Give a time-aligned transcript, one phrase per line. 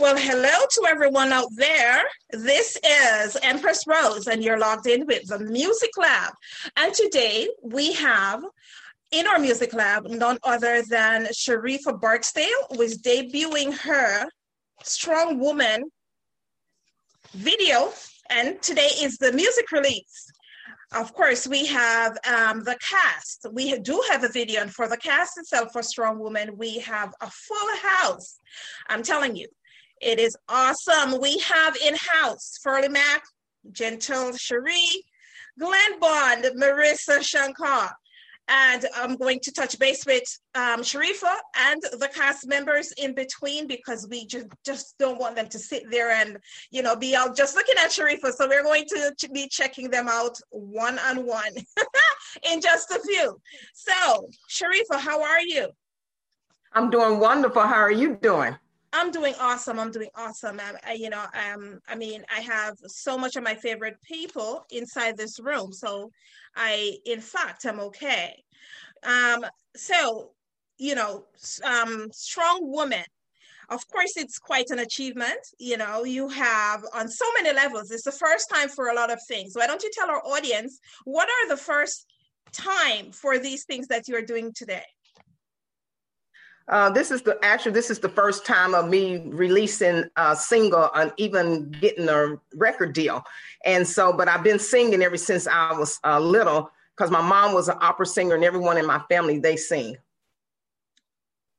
[0.00, 2.04] Well, hello to everyone out there.
[2.30, 6.34] This is Empress Rose, and you're logged in with the Music Lab.
[6.76, 8.44] And today we have
[9.10, 14.28] in our music lab none other than Sharrieffa Barksdale, who is debuting her
[14.84, 15.90] Strong Woman
[17.32, 17.92] video.
[18.30, 20.30] And today is the music release.
[20.94, 23.46] Of course, we have um, the cast.
[23.52, 27.12] We do have a video, and for the cast itself for Strong Woman, we have
[27.20, 28.38] a full house.
[28.86, 29.48] I'm telling you,
[30.00, 31.20] it is awesome.
[31.20, 33.22] We have in house Furly Mac,
[33.72, 35.02] Gentel Sharrie,
[35.58, 37.90] Glenn Bond, Marissa Shankar.
[38.50, 43.66] And I'm going to touch base with um, Sharrieffa and the cast members in between
[43.66, 46.38] because we just, just don't want them to sit there and,
[46.70, 48.32] you know, be out just looking at Sharrieffa.
[48.32, 51.52] So we're going to be checking them out one on one
[52.50, 53.38] in just a few.
[53.74, 55.68] So, Sharrieffa, how are you?
[56.72, 57.62] I'm doing wonderful.
[57.62, 58.56] How are you doing?
[58.92, 59.78] I'm doing awesome.
[59.78, 60.60] I'm doing awesome.
[60.86, 65.16] I, you know, um, I mean, I have so much of my favorite people inside
[65.16, 65.72] this room.
[65.72, 66.10] So
[66.56, 68.42] I, in fact, I'm okay.
[69.02, 69.44] Um,
[69.76, 70.30] so,
[70.78, 71.26] you know,
[71.64, 73.04] um, strong woman.
[73.68, 75.40] Of course, it's quite an achievement.
[75.58, 77.90] You know, you have on so many levels.
[77.90, 79.52] It's the first time for a lot of things.
[79.54, 82.06] Why don't you tell our audience what are the first
[82.52, 84.84] time for these things that you're doing today?
[86.68, 90.90] Uh, this is the actually this is the first time of me releasing a single
[90.94, 93.24] and even getting a record deal.
[93.64, 97.54] And so, but I've been singing ever since I was uh, little because my mom
[97.54, 99.96] was an opera singer and everyone in my family they sing.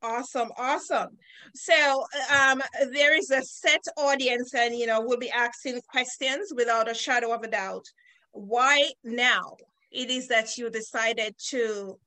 [0.02, 1.18] Awesome, awesome.
[1.54, 2.62] So um,
[2.92, 7.32] there is a set audience, and you know we'll be asking questions without a shadow
[7.32, 7.84] of a doubt.
[8.32, 9.56] Why now?
[9.90, 11.98] It is that you decided to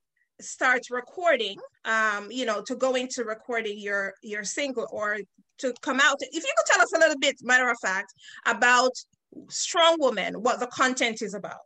[0.43, 5.17] start recording um you know to go into recording your your single or
[5.57, 8.13] to come out if you could tell us a little bit matter of fact
[8.45, 8.91] about
[9.49, 11.61] strong woman what the content is about.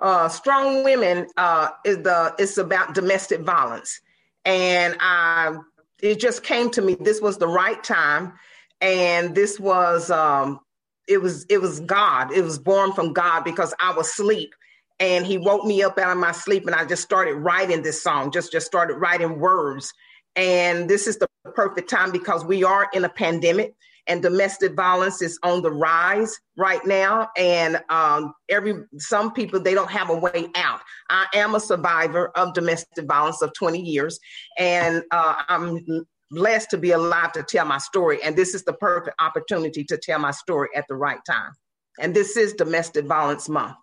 [0.00, 4.00] Uh strong women uh is the it's about domestic violence.
[4.44, 5.56] And i
[6.02, 8.32] it just came to me this was the right time.
[8.80, 10.60] And this was um
[11.08, 12.32] it was it was god.
[12.32, 14.54] It was born from god because i was asleep
[15.00, 18.02] and he woke me up out of my sleep and i just started writing this
[18.02, 19.92] song just just started writing words.
[20.36, 23.74] And this is the perfect time because we are in a pandemic
[24.06, 27.28] and domestic violence is on the rise right now.
[27.36, 30.80] And um, every some people they don't have a way out.
[31.10, 34.18] I am a survivor of domestic violence of 20 years
[34.58, 35.84] and uh, i'm
[36.32, 38.22] blessed to be alive to tell my story.
[38.22, 41.50] And this is the perfect opportunity to tell my story at the right time.
[41.98, 43.74] And this is domestic violence month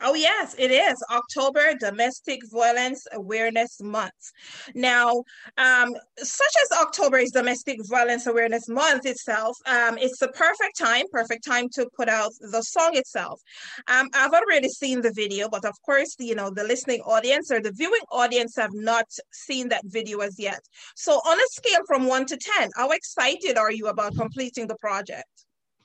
[0.00, 4.32] Oh, yes, it is October Domestic Violence Awareness Month.
[4.74, 5.24] Now,
[5.56, 11.04] um, such as October is Domestic Violence Awareness Month itself, um, it's the perfect time,
[11.10, 13.40] perfect time to put out the song itself.
[13.88, 17.60] Um, I've already seen the video, but of course, you know, the listening audience or
[17.60, 20.60] the viewing audience have not seen that video as yet.
[20.94, 24.76] So, on a scale from one to 10, how excited are you about completing the
[24.76, 25.26] project?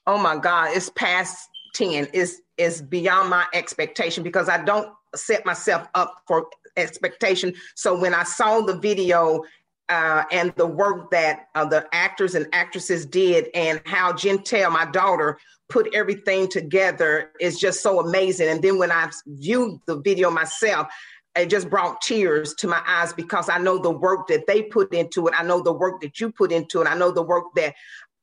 [0.05, 5.45] Oh my God, it's past 10 is is beyond my expectation because I don't set
[5.45, 6.47] myself up for
[6.77, 7.53] expectation.
[7.75, 9.43] So when I saw the video
[9.89, 14.85] uh, and the work that uh, the actors and actresses did and how Gentel, my
[14.85, 15.37] daughter,
[15.69, 18.47] put everything together is just so amazing.
[18.47, 20.87] And then when I viewed the video myself,
[21.35, 24.93] it just brought tears to my eyes because I know the work that they put
[24.93, 25.33] into it.
[25.35, 26.87] I know the work that you put into it.
[26.87, 27.73] I know the work that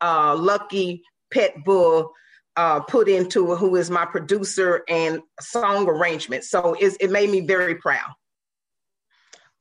[0.01, 1.03] uh, Lucky
[1.35, 2.11] Pitbull
[2.61, 6.45] uh, put into who is my producer and song arrangement.
[6.45, 8.11] So it made me very proud.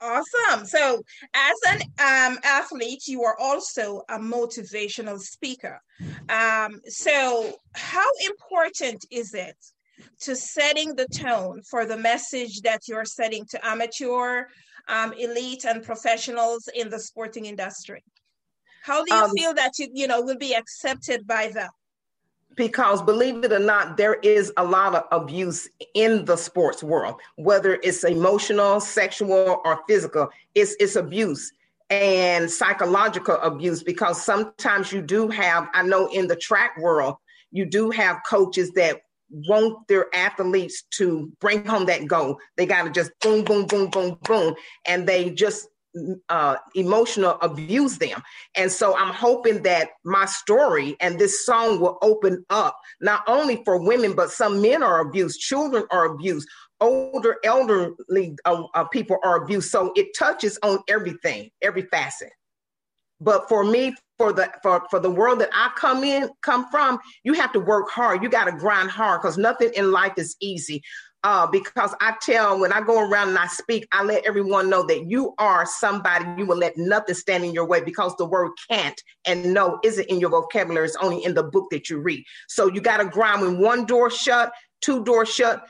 [0.01, 0.66] Awesome.
[0.66, 1.01] So,
[1.34, 5.81] as an um, athlete, you are also a motivational speaker.
[6.30, 9.57] Um, so, how important is it
[10.22, 14.46] to setting the tone for the message that you're setting to amateur,
[14.88, 18.04] um, elite, and professionals in the sporting industry?
[18.84, 21.72] How do you um, feel that you you know will be accepted by them?
[22.59, 27.15] Because believe it or not, there is a lot of abuse in the sports world,
[27.38, 30.27] whether it's emotional, sexual, or physical.
[30.56, 31.53] It's it's abuse
[31.89, 37.15] and psychological abuse because sometimes you do have, I know in the track world,
[37.51, 42.39] you do have coaches that want their athletes to bring home that goal.
[42.57, 44.55] They got to just boom, boom, boom, boom, boom.
[44.85, 45.69] And they just
[46.30, 48.22] uh, emotional abuse them.
[48.56, 53.62] And so I'm hoping that my story and this song will open up not only
[53.66, 56.48] for women, but some men are abused, children are abused,
[56.81, 59.69] older, elderly uh, uh, people are abused.
[59.69, 62.30] So it touches on everything, every facet.
[63.22, 67.00] But for me, for the for, for the world that I come in, come from,
[67.24, 68.24] you have to work hard.
[68.24, 70.81] You got to grind hard because nothing in life is easy
[71.24, 74.86] uh, because I tell when I go around and I speak, I let everyone know
[74.88, 78.51] that you are somebody you will let nothing stand in your way because the word
[78.69, 80.86] can't and no isn't in your vocabulary.
[80.86, 82.24] It's only in the book that you read.
[82.48, 84.51] So you got to grind when one door shut,
[84.81, 85.66] two doors shut.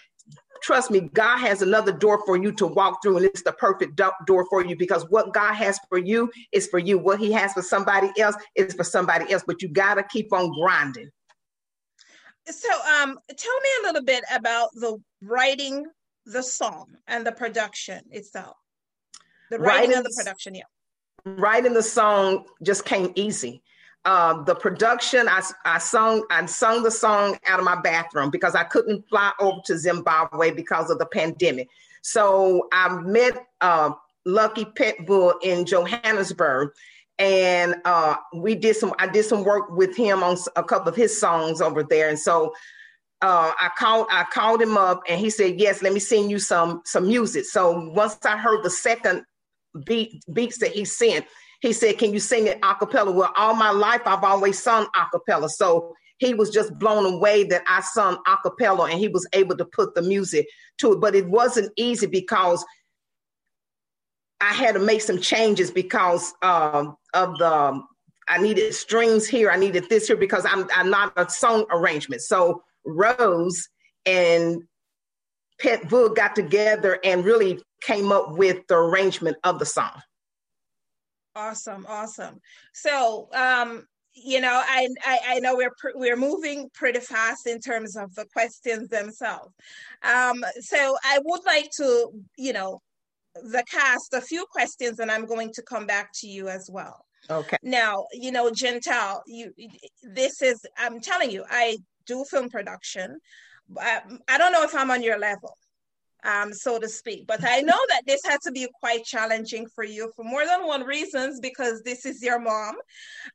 [0.61, 3.95] Trust me, God has another door for you to walk through, and it's the perfect
[3.95, 6.99] do- door for you because what God has for you is for you.
[6.99, 10.33] What He has for somebody else is for somebody else, but you got to keep
[10.33, 11.09] on grinding.
[12.49, 15.85] So, um, tell me a little bit about the writing
[16.25, 18.55] the song and the production itself.
[19.49, 20.63] The writing, writing and the production, yeah.
[21.25, 23.61] Writing the song just came easy.
[24.05, 28.55] Uh, the production, I, I sung, I sung the song out of my bathroom because
[28.55, 31.67] I couldn't fly over to Zimbabwe because of the pandemic.
[32.01, 33.91] So I met uh,
[34.25, 36.71] Lucky Pitbull in Johannesburg,
[37.19, 38.93] and uh, we did some.
[38.97, 42.17] I did some work with him on a couple of his songs over there, and
[42.17, 42.53] so
[43.21, 44.07] uh, I called.
[44.09, 47.43] I called him up, and he said, "Yes, let me send you some some music."
[47.45, 49.25] So once I heard the second
[49.85, 51.25] beat beats that he sent,
[51.61, 54.87] he said, "Can you sing it a cappella?" Well, all my life I've always sung
[54.95, 59.09] a cappella, so he was just blown away that I sung a cappella, and he
[59.09, 61.01] was able to put the music to it.
[61.01, 62.63] But it wasn't easy because
[64.41, 67.81] I had to make some changes because um, of the
[68.29, 72.21] I needed strings here, I needed this here because I'm I'm not a song arrangement.
[72.21, 73.67] So Rose
[74.05, 74.63] and
[75.59, 80.01] Pet Pitbull got together and really came up with the arrangement of the song.
[81.35, 82.39] Awesome, awesome.
[82.73, 87.59] So um you know I, I i know we're pr- we're moving pretty fast in
[87.59, 89.53] terms of the questions themselves
[90.03, 92.81] um so i would like to you know
[93.35, 97.05] the cast a few questions and I'm going to come back to you as well.
[97.29, 97.57] Okay.
[97.63, 99.53] Now, you know, Gentel, you
[100.03, 103.19] this is I'm telling you, I do film production.
[103.79, 105.55] I, I don't know if I'm on your level,
[106.23, 109.83] um, so to speak, but I know that this had to be quite challenging for
[109.83, 112.75] you for more than one reasons because this is your mom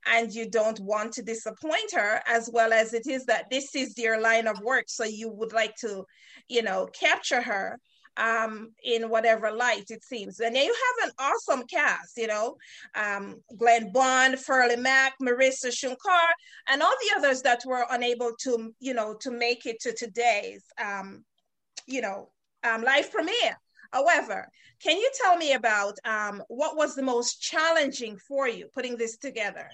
[0.06, 3.96] and you don't want to disappoint her, as well as it is that this is
[3.96, 4.86] your line of work.
[4.88, 6.04] So you would like to,
[6.48, 7.78] you know, capture her
[8.16, 10.40] um, in whatever light it seems.
[10.40, 12.56] And you have an awesome cast, you know,
[12.94, 16.28] um, Glenn Bond, Furly Mac, Marissa Shankar,
[16.68, 20.64] and all the others that were unable to, you know, to make it to today's,
[20.82, 21.24] um,
[21.86, 22.30] you know,
[22.62, 23.58] um, live premiere.
[23.92, 24.48] However,
[24.82, 29.16] can you tell me about um, what was the most challenging for you putting this
[29.16, 29.68] together?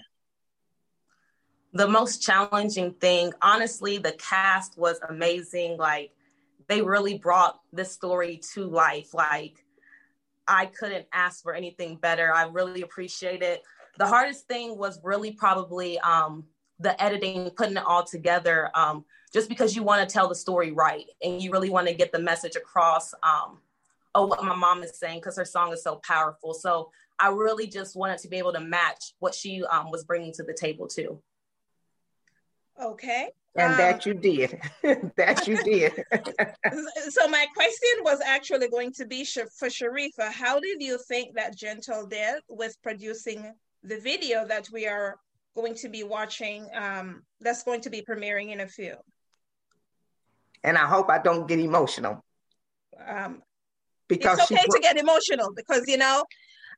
[1.73, 5.77] The most challenging thing, honestly, the cast was amazing.
[5.77, 6.11] Like
[6.71, 9.13] they really brought this story to life.
[9.13, 9.65] Like
[10.47, 12.33] I couldn't ask for anything better.
[12.33, 13.61] I really appreciate it.
[13.97, 16.45] The hardest thing was really probably um,
[16.79, 18.71] the editing, putting it all together.
[18.73, 21.93] Um, just because you want to tell the story right and you really want to
[21.93, 23.59] get the message across um,
[24.15, 26.53] of what my mom is saying because her song is so powerful.
[26.53, 30.31] So I really just wanted to be able to match what she um, was bringing
[30.33, 31.21] to the table too.
[32.81, 33.29] Okay.
[33.55, 34.59] And um, that you did.
[35.17, 35.93] that you did.
[37.09, 40.31] so my question was actually going to be for Sharrieffa.
[40.31, 45.17] How did you think that Gentel did with producing the video that we are
[45.55, 46.67] going to be watching?
[46.73, 48.95] Um, that's going to be premiering in a few.
[50.63, 52.23] And I hope I don't get emotional.
[53.05, 53.41] Um,
[54.07, 56.23] because it's okay to get emotional because you know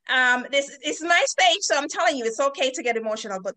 [0.09, 3.39] um, this it's my stage, so I'm telling you, it's okay to get emotional.
[3.41, 3.55] But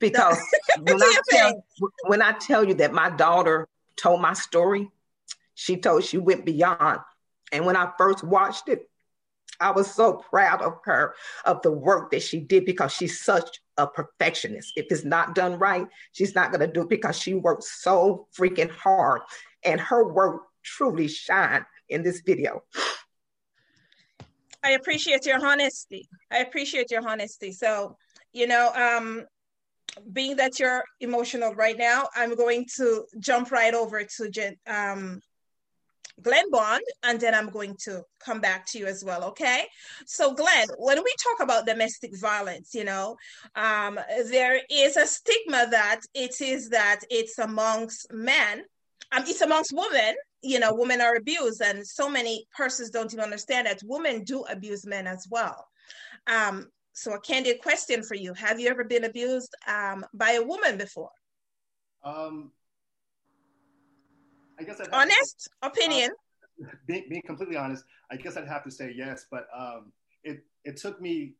[0.00, 0.38] because
[0.80, 1.64] when, I tell,
[2.06, 4.90] when I tell you that my daughter told my story,
[5.54, 7.00] she told she went beyond.
[7.52, 8.88] And when I first watched it,
[9.60, 13.60] I was so proud of her, of the work that she did because she's such
[13.78, 14.72] a perfectionist.
[14.76, 18.28] If it's not done right, she's not going to do it because she worked so
[18.38, 19.22] freaking hard.
[19.64, 22.62] And her work truly shined in this video.
[24.62, 26.08] I appreciate your honesty.
[26.30, 27.52] I appreciate your honesty.
[27.52, 27.96] So,
[28.32, 29.24] you know, um,
[30.12, 35.20] being that you're emotional right now, I'm going to jump right over to Jen, um,
[36.22, 39.24] Glenn Bond, and then I'm going to come back to you as well.
[39.24, 39.64] Okay.
[40.06, 43.16] So, Glenn, when we talk about domestic violence, you know,
[43.54, 43.98] um,
[44.30, 48.64] there is a stigma that it is that it's amongst men,
[49.12, 50.14] um, it's amongst women.
[50.42, 54.44] You know, women are abused, and so many persons don't even understand that women do
[54.44, 55.66] abuse men as well.
[56.28, 60.42] Um, so, a candid question for you: Have you ever been abused um, by a
[60.42, 61.10] woman before?
[62.02, 62.52] Um,
[64.58, 66.10] I guess I'd honest to, opinion.
[66.64, 69.92] Uh, being, being, completely honest, I guess I'd have to say yes, but um,
[70.24, 71.34] it it took me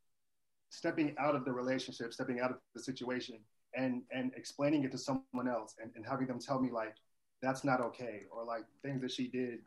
[0.68, 3.38] stepping out of the relationship, stepping out of the situation,
[3.75, 6.96] and and explaining it to someone else, and, and having them tell me like
[7.40, 9.60] that's not okay, or like things that she did,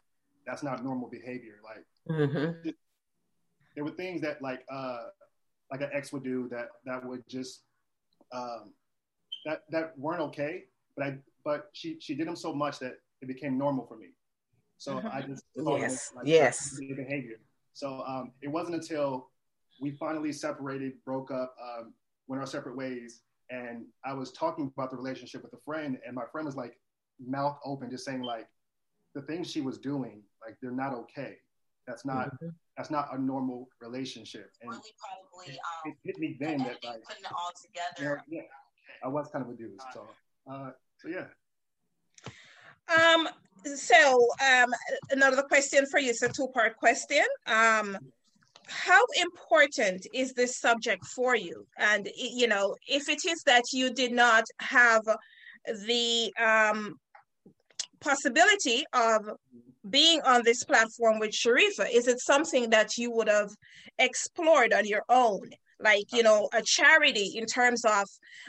[0.45, 1.55] that's not normal behavior.
[1.63, 2.69] Like mm-hmm.
[3.73, 5.05] there were things that like uh,
[5.71, 7.61] like an ex would do that that would just
[8.31, 8.73] um,
[9.45, 13.27] that that weren't okay, but I but she she did them so much that it
[13.27, 14.07] became normal for me.
[14.77, 15.07] So mm-hmm.
[15.07, 17.39] I just yes, like yes, behavior.
[17.73, 19.29] So um, it wasn't until
[19.81, 21.93] we finally separated, broke up, um,
[22.27, 26.15] went our separate ways, and I was talking about the relationship with a friend, and
[26.15, 26.77] my friend was like,
[27.25, 28.47] mouth open, just saying like,
[29.15, 31.37] the things she was doing, like they're not okay.
[31.89, 32.49] That's not mm-hmm.
[32.77, 34.51] that's not a normal relationship.
[34.61, 38.23] And really probably, it, um, it, hit me then that like putting it all together.
[38.29, 38.47] Yeah, yeah,
[39.03, 39.81] I was kind of a abused.
[39.91, 40.07] So,
[40.49, 40.69] uh,
[40.99, 41.25] so yeah.
[42.95, 43.27] Um,
[43.75, 44.69] so um,
[45.09, 46.11] another question for you.
[46.11, 47.25] It's a two-part question.
[47.47, 47.97] Um,
[48.67, 51.65] how important is this subject for you?
[51.79, 55.01] And you know, if it is that you did not have
[55.65, 56.99] the um,
[57.99, 59.31] possibility of
[59.89, 63.51] being on this platform with Sharrieffa, is it something that you would have
[63.97, 65.49] explored on your own?
[65.81, 68.05] like you know a charity in terms of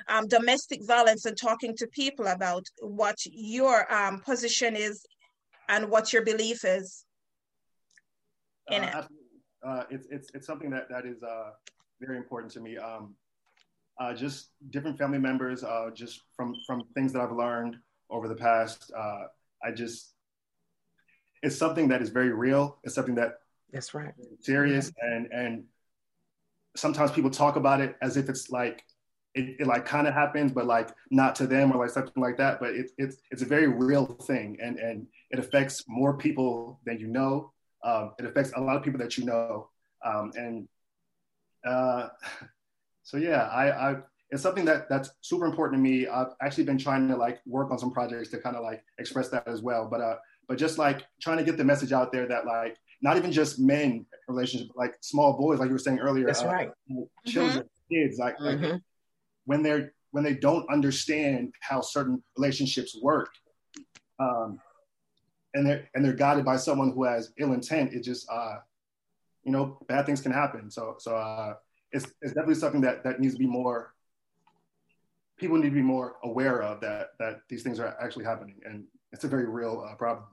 [0.08, 5.06] um, domestic violence and talking to people about what your um, position is
[5.68, 7.04] and what your belief is
[8.70, 9.04] in uh, it
[9.62, 11.50] uh, it's, it's, it's something that, that is uh,
[12.00, 12.78] very important to me.
[12.78, 13.14] Um,
[14.00, 17.76] uh, just different family members uh, just from from things that i've learned
[18.08, 19.24] over the past uh,
[19.62, 20.14] i just
[21.42, 23.40] it's something that is very real it's something that
[23.72, 25.64] that's right serious and and
[26.76, 28.84] sometimes people talk about it as if it's like
[29.34, 32.36] it, it like kind of happens, but like not to them or like something like
[32.38, 32.58] that.
[32.60, 36.98] But it, it's it's a very real thing, and and it affects more people than
[36.98, 37.52] you know.
[37.84, 39.68] Um, it affects a lot of people that you know,
[40.04, 40.68] um, and
[41.64, 42.08] uh,
[43.02, 43.96] so yeah, I, I
[44.30, 46.08] it's something that that's super important to me.
[46.08, 49.28] I've actually been trying to like work on some projects to kind of like express
[49.28, 49.88] that as well.
[49.88, 50.16] But uh,
[50.50, 53.60] but just like trying to get the message out there that like not even just
[53.60, 56.26] men relationships, like small boys, like you were saying earlier.
[56.26, 56.70] That's uh, right.
[57.24, 57.94] Children, mm-hmm.
[57.94, 58.64] kids, like, mm-hmm.
[58.64, 58.80] like
[59.44, 63.28] when they're when they don't understand how certain relationships work,
[64.18, 64.58] um,
[65.54, 68.56] and they're and they're guided by someone who has ill intent, it just uh,
[69.44, 70.68] you know bad things can happen.
[70.68, 71.54] So so uh,
[71.92, 73.94] it's it's definitely something that that needs to be more.
[75.38, 78.82] People need to be more aware of that that these things are actually happening, and
[79.12, 80.24] it's a very real uh, problem.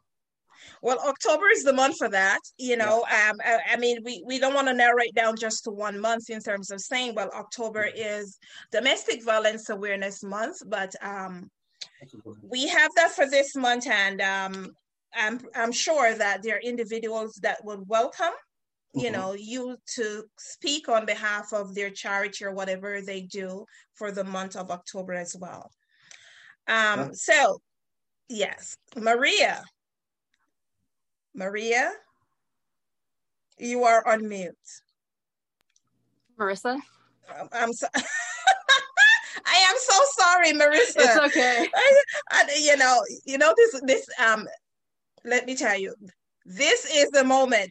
[0.82, 2.40] Well, October is the month for that.
[2.58, 5.64] You know, um, I, I, mean, we, we don't want to narrow it down just
[5.64, 8.38] to one month in terms of saying, well, October is
[8.72, 11.50] Domestic Violence Awareness Month, but um,
[12.42, 14.72] we have that for this month, and um,
[15.16, 18.34] I'm I'm sure that there are individuals that would welcome.
[18.94, 19.14] You mm-hmm.
[19.14, 24.24] know, you to speak on behalf of their charity or whatever they do for the
[24.24, 25.72] month of October as well.
[26.68, 27.60] Um, so,
[28.30, 29.64] yes, Maria,
[31.38, 31.92] Maria,
[33.60, 34.56] you are on mute.
[36.40, 36.74] Marissa?
[37.40, 37.92] Um, I'm sorry.
[39.46, 40.96] I am so sorry, Marissa.
[40.98, 41.70] It's okay.
[41.76, 42.02] I,
[42.32, 43.80] I, you know, you know this.
[43.84, 44.48] This um,
[45.26, 45.94] let me tell you,
[46.44, 47.70] this is the moment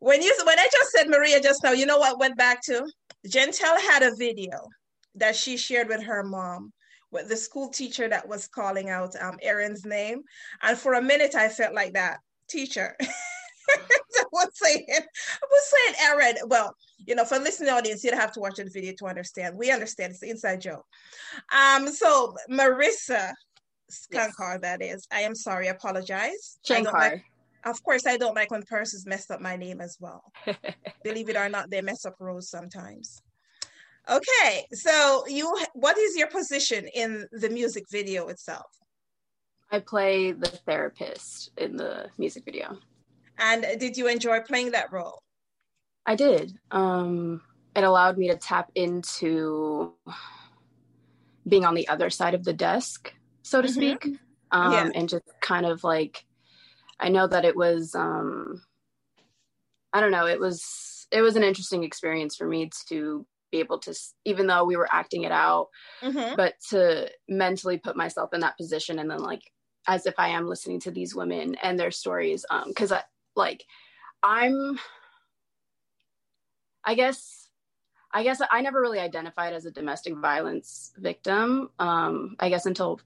[0.00, 1.72] when you when I just said Maria just now.
[1.72, 2.82] You know what went back to?
[3.28, 4.58] Gentel had a video
[5.16, 6.72] that she shared with her mom
[7.10, 10.22] with the school teacher that was calling out um, Aaron's name,
[10.62, 12.96] and for a minute I felt like that teacher.
[13.68, 16.48] I was saying, I was saying, Aaron.
[16.48, 16.74] Well,
[17.06, 19.56] you know, for listening audience, you don't have to watch the video to understand.
[19.56, 20.84] We understand it's inside joke.
[21.52, 23.32] Um, so Marissa
[23.90, 24.60] Skankar, yes.
[24.62, 25.06] that is.
[25.12, 26.58] I am sorry, I apologize.
[26.64, 27.22] Shankar.
[27.64, 30.22] Of course, I don't like when persons mess up my name as well.
[31.04, 33.20] Believe it or not, they mess up Rose sometimes.
[34.08, 38.66] Okay, so you, what is your position in the music video itself?
[39.70, 42.78] I play the therapist in the music video.
[43.38, 45.22] And did you enjoy playing that role?
[46.06, 46.56] I did.
[46.70, 47.42] Um,
[47.74, 49.92] it allowed me to tap into
[51.46, 53.74] being on the other side of the desk, so to mm-hmm.
[53.74, 54.18] speak,
[54.50, 54.90] um, yeah.
[54.94, 56.24] and just kind of like,
[56.98, 58.62] I know that it was, um,
[59.92, 63.78] I don't know, it was it was an interesting experience for me to be able
[63.78, 63.94] to,
[64.24, 65.68] even though we were acting it out,
[66.02, 66.34] mm-hmm.
[66.34, 69.42] but to mentally put myself in that position and then like
[69.86, 73.02] as if I am listening to these women and their stories, um, because I
[73.34, 73.64] like
[74.22, 74.78] I'm,
[76.84, 77.48] I guess
[78.12, 81.70] I guess I never really identified as a domestic violence victim.
[81.78, 83.00] Um, I guess until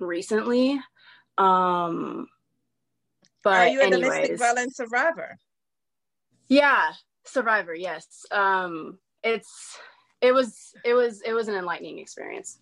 [0.00, 0.80] recently.
[1.38, 2.28] Um,
[3.42, 5.38] but are you a anyways, domestic violence survivor?
[6.48, 6.92] Yeah,
[7.24, 7.74] survivor.
[7.74, 8.24] Yes.
[8.30, 9.78] Um, it's
[10.20, 12.58] it was it was it was an enlightening experience.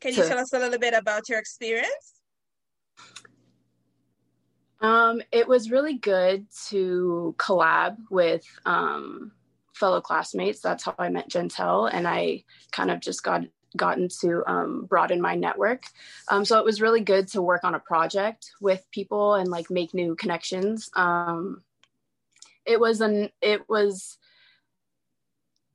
[0.00, 2.15] Can you tell us a little bit about your experience?
[4.80, 9.32] Um, it was really good to collab with um,
[9.74, 10.60] fellow classmates.
[10.60, 13.42] That's how I met Gentel, and I kind of just got
[13.76, 15.84] gotten to um, broaden my network.
[16.28, 19.70] Um, so it was really good to work on a project with people and like
[19.70, 20.90] make new connections.
[20.94, 21.62] Um,
[22.64, 24.18] it was an it was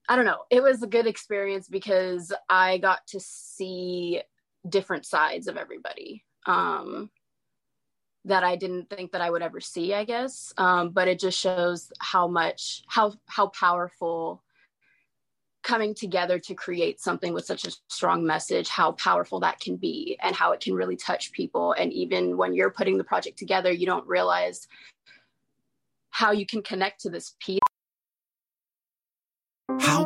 [0.09, 0.43] I don't know.
[0.49, 4.21] It was a good experience because I got to see
[4.67, 6.25] different sides of everybody.
[6.45, 7.09] Um,
[8.25, 10.53] that I didn't think that I would ever see, I guess.
[10.57, 14.43] Um, but it just shows how much, how how powerful
[15.63, 20.17] coming together to create something with such a strong message, how powerful that can be,
[20.21, 21.73] and how it can really touch people.
[21.73, 24.67] And even when you're putting the project together, you don't realize
[26.09, 27.59] how you can connect to this piece.
[29.79, 30.05] How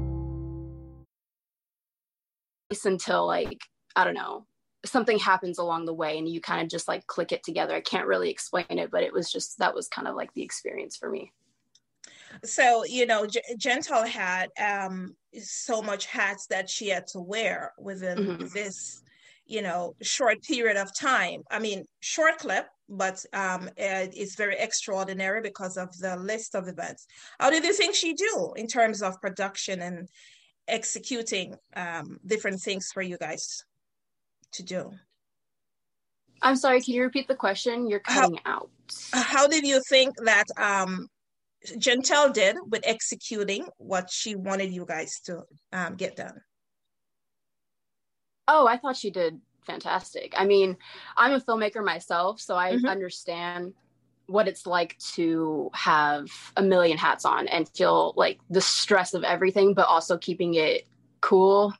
[2.85, 3.59] until like
[3.95, 4.45] I don't know
[4.85, 7.75] something happens along the way and you kind of just like click it together.
[7.75, 10.41] I can't really explain it, but it was just that was kind of like the
[10.41, 11.31] experience for me.
[12.43, 17.73] So you know, G- Gentel had um, so much hats that she had to wear
[17.77, 18.47] within mm-hmm.
[18.53, 19.01] this
[19.45, 21.43] you know short period of time.
[21.51, 27.05] I mean, short clip, but um, it's very extraordinary because of the list of events.
[27.39, 30.07] How did you think she do in terms of production and
[30.67, 33.63] executing um, different things for you guys
[34.53, 34.91] to do.
[36.41, 37.87] I'm sorry, can you repeat the question?
[37.87, 38.69] You're cutting how, out.
[39.13, 41.07] How did you think that um,
[41.77, 46.41] Gentel did with executing what she wanted you guys to um, get done?
[48.47, 50.33] Oh, I thought she did fantastic.
[50.35, 50.77] I mean,
[51.15, 52.87] I'm a filmmaker myself, so I mm-hmm.
[52.87, 53.73] understand
[54.31, 59.23] what it's like to have a million hats on and feel like the stress of
[59.23, 60.87] everything, but also keeping it
[61.21, 61.73] cool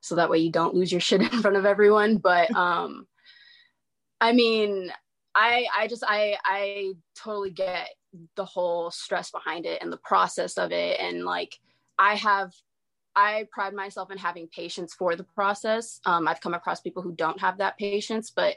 [0.00, 2.16] so that way you don't lose your shit in front of everyone.
[2.18, 3.06] But um
[4.20, 4.92] I mean,
[5.34, 7.88] I I just I I totally get
[8.36, 11.58] the whole stress behind it and the process of it and like
[11.98, 12.52] I have
[13.16, 16.00] I pride myself in having patience for the process.
[16.04, 18.56] Um, I've come across people who don't have that patience, but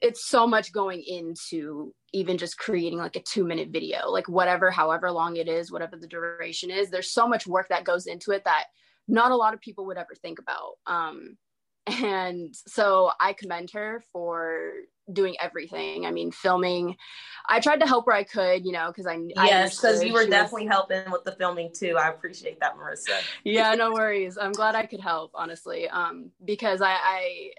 [0.00, 4.70] it's so much going into even just creating like a two minute video, like whatever,
[4.70, 6.90] however long it is, whatever the duration is.
[6.90, 8.66] There's so much work that goes into it that
[9.08, 10.74] not a lot of people would ever think about.
[10.86, 11.38] Um,
[11.86, 14.72] and so I commend her for
[15.12, 16.06] doing everything.
[16.06, 16.96] I mean, filming.
[17.48, 20.26] I tried to help where I could, you know, because I yes, because you were
[20.26, 20.74] definitely was...
[20.74, 21.96] helping with the filming too.
[21.98, 23.20] I appreciate that, Marissa.
[23.44, 24.36] yeah, no worries.
[24.36, 27.50] I'm glad I could help, honestly, um, because I, I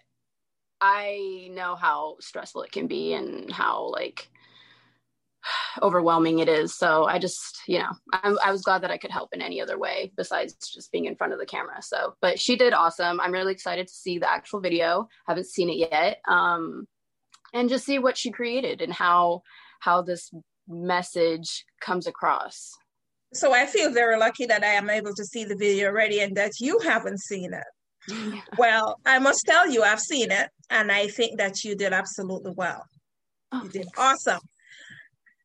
[0.82, 4.30] I know how stressful it can be and how like
[5.82, 6.76] overwhelming it is.
[6.76, 9.62] So I just, you know, I, I was glad that I could help in any
[9.62, 11.82] other way besides just being in front of the camera.
[11.82, 13.20] So, but she did awesome.
[13.20, 15.08] I'm really excited to see the actual video.
[15.28, 16.22] Haven't seen it yet.
[16.28, 16.88] Um,
[17.54, 19.42] and just see what she created and how
[19.80, 20.32] how this
[20.68, 22.72] message comes across.
[23.34, 26.36] So I feel very lucky that I am able to see the video already and
[26.36, 27.64] that you haven't seen it.
[28.08, 28.42] Yeah.
[28.58, 32.54] Well, I must tell you, I've seen it, and I think that you did absolutely
[32.56, 32.84] well.
[33.52, 34.00] Oh, you did thanks.
[34.00, 34.42] awesome.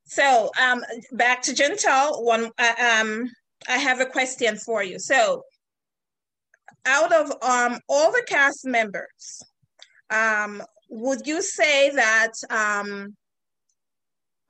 [0.05, 2.25] So um, back to Gentel.
[2.25, 3.31] One, uh, um,
[3.69, 4.99] I have a question for you.
[4.99, 5.43] So,
[6.87, 9.43] out of um, all the cast members,
[10.11, 13.16] um, would you say that um,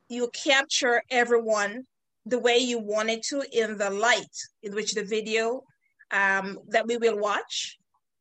[0.09, 1.85] you capture everyone
[2.27, 5.63] the way you wanted to in the light in which the video
[6.11, 7.79] um, that we will watch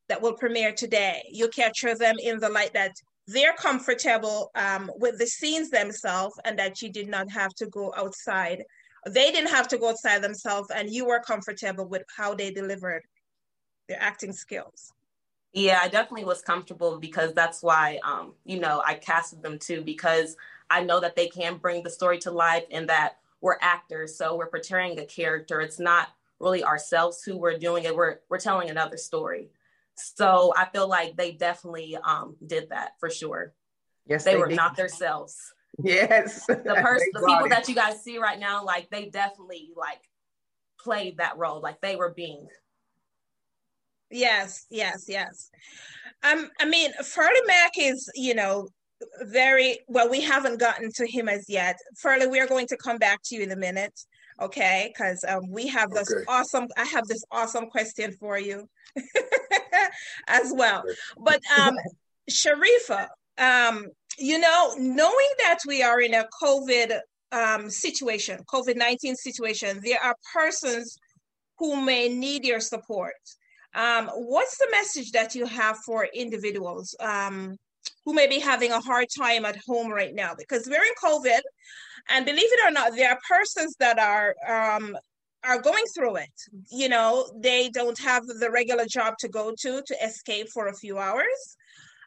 [0.08, 1.22] that will premiere today?
[1.30, 2.92] You capture them in the light that
[3.26, 7.92] they're comfortable um, with the scenes themselves and that you did not have to go
[7.96, 8.62] outside.
[9.06, 13.02] They didn't have to go outside themselves and you were comfortable with how they delivered
[13.88, 14.92] their acting skills
[15.54, 19.80] yeah i definitely was comfortable because that's why um, you know i casted them too
[19.82, 20.36] because
[20.70, 24.36] i know that they can bring the story to life and that we're actors so
[24.36, 26.08] we're portraying a character it's not
[26.40, 29.48] really ourselves who we're doing it we're we're telling another story
[29.94, 33.54] so i feel like they definitely um, did that for sure
[34.06, 34.56] yes they, they were did.
[34.56, 36.46] not themselves Yes.
[36.46, 37.50] The person, the people it.
[37.50, 40.00] that you guys see right now, like they definitely like
[40.78, 41.60] played that role.
[41.60, 42.46] Like they were being.
[44.10, 45.50] Yes, yes, yes.
[46.22, 48.68] Um, I mean, Furly Mac is, you know,
[49.22, 50.08] very well.
[50.08, 51.76] We haven't gotten to him as yet.
[52.02, 53.98] Furly, we are going to come back to you in a minute,
[54.40, 54.92] okay?
[54.92, 56.24] Because um, we have this okay.
[56.28, 56.68] awesome.
[56.76, 58.68] I have this awesome question for you
[60.28, 60.84] as well.
[61.18, 61.76] But um,
[62.30, 63.86] Sharrieffa, um,
[64.18, 66.98] you know, knowing that we are in a COVID
[67.32, 70.96] um, situation, COVID 19 situation, there are persons
[71.58, 73.14] who may need your support.
[73.74, 77.56] Um, what's the message that you have for individuals um,
[78.04, 80.34] who may be having a hard time at home right now?
[80.36, 81.40] Because we're in COVID,
[82.10, 84.96] and believe it or not, there are persons that are um,
[85.44, 86.32] are going through it.
[86.70, 90.76] You know, they don't have the regular job to go to to escape for a
[90.76, 91.56] few hours.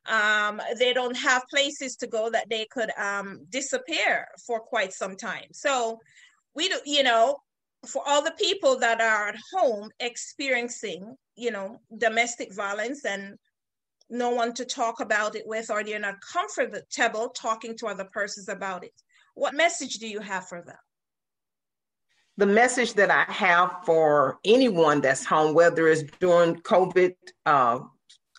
[0.07, 5.17] Um, they don't have places to go that they could um, disappear for quite some
[5.17, 5.49] time.
[5.51, 5.99] So
[6.55, 7.37] we do, you know,
[7.85, 13.37] for all the people that are at home experiencing, you know, domestic violence and
[14.09, 18.49] no one to talk about it with, or they're not comfortable talking to other persons
[18.49, 18.93] about it.
[19.35, 20.77] What message do you have for them?
[22.37, 27.79] The message that I have for anyone that's home, whether it's during COVID uh,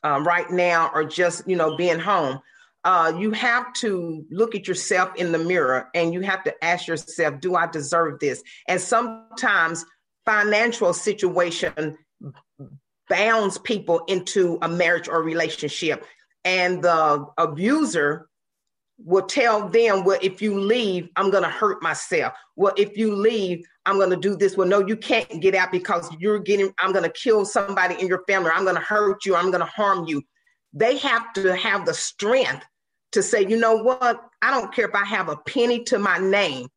[0.05, 2.41] um, right now or just you know being home
[2.85, 6.87] uh, you have to look at yourself in the mirror and you have to ask
[6.87, 9.85] yourself do i deserve this and sometimes
[10.25, 11.97] financial situation
[13.09, 16.05] bounds people into a marriage or relationship
[16.45, 18.29] and the abuser
[19.05, 22.35] will tell them, well, if you leave, I'm going to hurt myself.
[22.57, 24.57] Well, if you leave, I'm going to do this.
[24.57, 28.09] Well, no, you can't get out because you're getting, I'm going to kill somebody in
[28.09, 28.51] your family.
[28.53, 29.37] I'm going to hurt you.
[29.37, 30.23] I'm going to harm you.
[30.73, 32.65] They have to have the strength
[33.13, 34.21] to say, you know what?
[34.43, 36.69] I don't care if I have a penny to my name.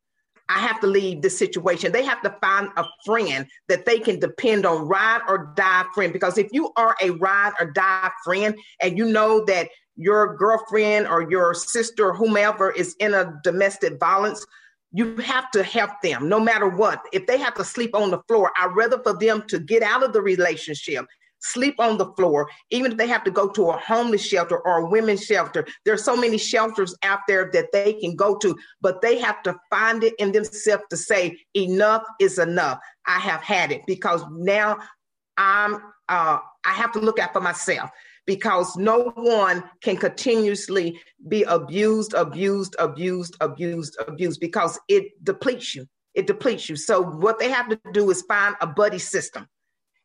[0.48, 1.92] I have to leave this situation.
[1.92, 6.12] They have to find a friend that they can depend on, ride or die friend.
[6.12, 11.06] Because if you are a ride or die friend and you know that your girlfriend
[11.06, 14.44] or your sister or whomever is in a domestic violence,
[14.92, 17.02] you have to help them no matter what.
[17.12, 20.02] If they have to sleep on the floor, I'd rather for them to get out
[20.02, 21.06] of the relationship,
[21.42, 24.78] sleep on the floor, even if they have to go to a homeless shelter or
[24.78, 25.66] a women's shelter.
[25.84, 29.56] There's so many shelters out there that they can go to, but they have to
[29.70, 32.78] find it in themselves to say, enough is enough.
[33.06, 34.78] I have had it because now
[35.36, 35.74] I'm
[36.08, 37.90] uh, I have to look out for myself
[38.26, 45.86] because no one can continuously be abused, abused, abused, abused, abused because it depletes you.
[46.14, 46.76] It depletes you.
[46.76, 49.48] So, what they have to do is find a buddy system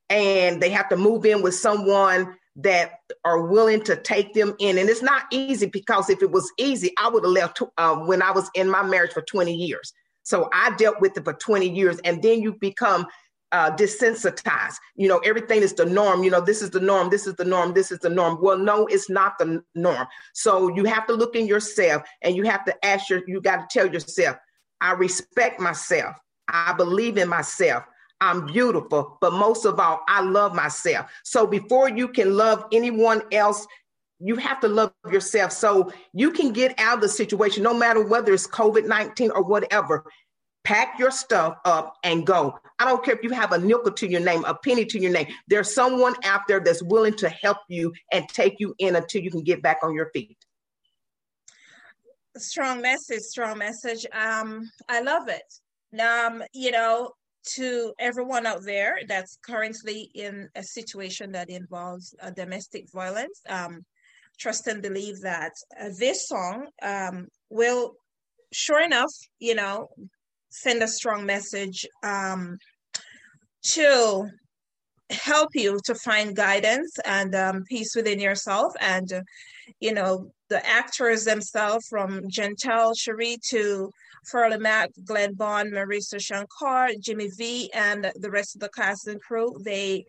[0.10, 4.78] and they have to move in with someone that are willing to take them in.
[4.78, 8.22] And it's not easy because if it was easy, I would have left uh, when
[8.22, 9.94] I was in my marriage for 20 years.
[10.24, 12.00] So I dealt with it for 20 years.
[12.04, 13.06] And then you become
[13.52, 14.76] uh, desensitized.
[14.96, 16.24] You know, everything is the norm.
[16.24, 17.10] You know, this is the norm.
[17.10, 17.74] This is the norm.
[17.74, 18.40] This is the norm.
[18.42, 20.08] Well, no, it's not the norm.
[20.34, 23.70] So you have to look in yourself and you have to ask your, you got
[23.70, 24.38] to tell yourself,
[24.82, 26.16] I respect myself.
[26.50, 27.84] I believe in myself.
[28.20, 31.12] I'm beautiful, but most of all, I love myself.
[31.24, 33.68] So before you can love anyone else,
[34.20, 38.04] you have to love yourself so you can get out of the situation, no matter
[38.04, 40.04] whether it's COVID 19 or whatever
[40.68, 42.60] pack your stuff up and go.
[42.78, 45.14] I don't care if you have a nickel to your name, a penny to your
[45.14, 45.28] name.
[45.48, 49.32] There's someone out there that's willing to help you and take you in until you
[49.32, 50.38] can get back on your feet.
[52.36, 54.06] Strong message, strong message.
[54.12, 56.02] Um, I love it.
[56.02, 57.14] Um, you know,
[57.56, 63.86] to everyone out there that's currently in a situation that involves uh, domestic violence, um,
[64.40, 67.94] trust and believe that uh, this song um, will
[68.54, 69.88] sure enough, you know,
[70.50, 72.58] send a strong message um,
[73.64, 74.30] to
[75.10, 79.22] help you to find guidance and um, peace within yourself and uh,
[79.80, 83.92] you know the actors themselves from Gentel Sharrie to
[84.32, 89.22] Furly Mac, Glenn Bond, Marissa Shankar, Jimmy V, and the rest of the cast and
[89.22, 89.56] crew.
[89.64, 90.06] They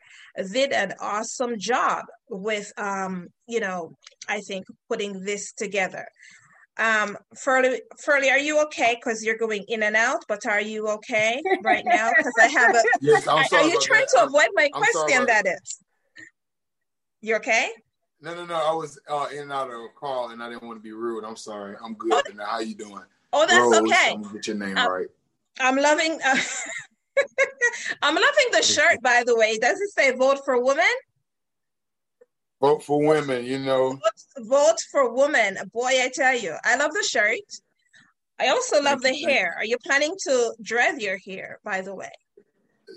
[0.52, 3.92] did an awesome job with, um, you know,
[4.28, 6.06] I think putting this together.
[6.78, 8.94] Um, Furly, Furly, are you okay?
[8.94, 12.10] Because you're going in and out, but are you okay right now?
[12.16, 12.82] Because I have a.
[13.00, 14.18] yes, I'm sorry are you trying that.
[14.20, 15.26] to avoid my I'm question?
[15.26, 15.78] That is.
[17.20, 17.70] You okay?
[18.20, 18.54] No, no, no.
[18.54, 20.92] I was uh, in and out of a call, and I didn't want to be
[20.92, 21.24] rude.
[21.24, 21.76] I'm sorry.
[21.82, 22.12] I'm good.
[22.12, 23.02] Oh, now, how you doing?
[23.32, 24.12] Oh, that's Rose, okay.
[24.14, 25.06] I'm gonna get your name Um, right.
[25.60, 26.18] I'm loving.
[26.24, 26.36] Uh,
[28.02, 29.58] I'm loving the shirt, by the way.
[29.58, 30.84] Does it say "Vote for Women"?
[32.60, 33.44] Vote for women.
[33.44, 33.90] You know.
[33.90, 35.58] Vote, vote for women.
[35.72, 37.38] Boy, I tell you, I love the shirt.
[38.40, 39.54] I also love the hair.
[39.56, 42.10] Are you planning to dread your hair, by the way?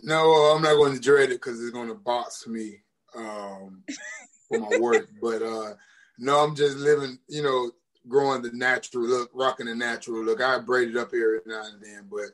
[0.03, 2.81] No, I'm not going to dread it because it's going to box me
[3.15, 3.83] um,
[4.51, 5.09] for my work.
[5.21, 5.73] but uh,
[6.17, 7.17] no, I'm just living.
[7.27, 7.71] You know,
[8.07, 10.41] growing the natural look, rocking the natural look.
[10.41, 12.31] I braided up here now and then, but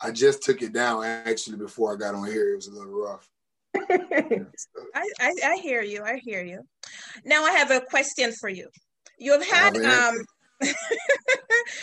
[0.00, 2.52] I just took it down actually before I got on here.
[2.52, 3.28] It was a little rough.
[4.94, 6.04] I, I, I hear you.
[6.04, 6.62] I hear you.
[7.24, 8.68] Now I have a question for you.
[9.18, 10.14] You have had um,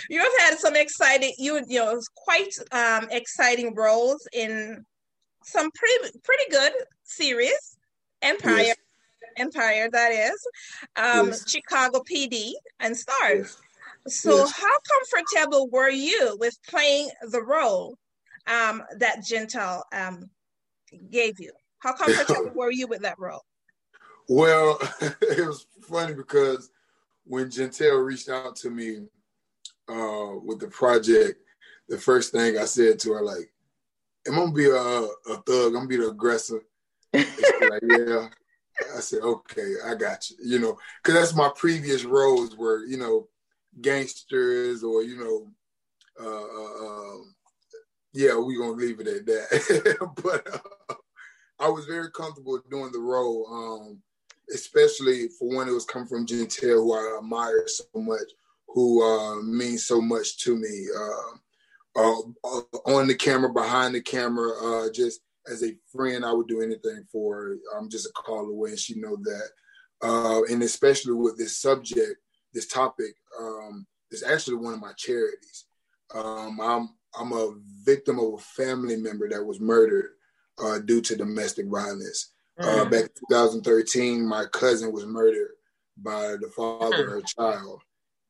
[0.09, 4.83] you have had some exciting you you know quite um exciting roles in
[5.43, 7.77] some pretty pretty good series.
[8.21, 8.75] Empire, Yes.
[9.37, 10.47] Empire that is,
[10.95, 11.49] um, Yes.
[11.49, 13.17] Chicago PD and Stars.
[13.29, 13.57] Yes.
[14.07, 14.51] So Yes.
[14.51, 14.77] how
[15.11, 17.97] comfortable were you with playing the role
[18.47, 20.29] um, that Gentel um,
[21.09, 21.51] gave you?
[21.79, 23.43] How comfortable were you with that role?
[24.27, 24.79] Well,
[25.21, 26.71] it was funny because
[27.25, 29.07] when Gentel reached out to me
[29.87, 31.39] uh, with the project,
[31.89, 33.51] the first thing I said to her, like,
[34.27, 35.67] I'm gonna be a, a thug?
[35.67, 36.61] I'm gonna be the aggressor."
[37.13, 37.25] Like,
[37.83, 38.29] yeah.
[38.95, 42.97] I said, "Okay, I got you." You know, because that's my previous roles were, you
[42.97, 43.27] know,
[43.81, 45.47] gangsters or you know,
[46.19, 47.35] uh, uh, um,
[48.13, 50.13] yeah, we gonna leave it at that.
[50.23, 50.95] but uh,
[51.59, 53.47] I was very comfortable doing the role.
[53.49, 54.01] Um,
[54.53, 58.29] especially for when it was coming from Gentel, who I admire so much,
[58.67, 60.87] who uh, means so much to me.
[60.97, 61.37] Uh,
[61.93, 66.47] uh, uh, on the camera, behind the camera, uh, just as a friend, I would
[66.47, 67.57] do anything for her.
[67.77, 69.49] I'm just a call away, and she know that.
[70.03, 72.17] Uh, and especially with this subject,
[72.53, 75.65] this topic, um, is actually one of my charities.
[76.13, 80.11] Um, I'm I'm a victim of a family member that was murdered
[80.61, 82.31] uh, due to domestic violence.
[82.59, 85.51] Uh, back in 2013, my cousin was murdered
[85.97, 87.81] by the father of her child.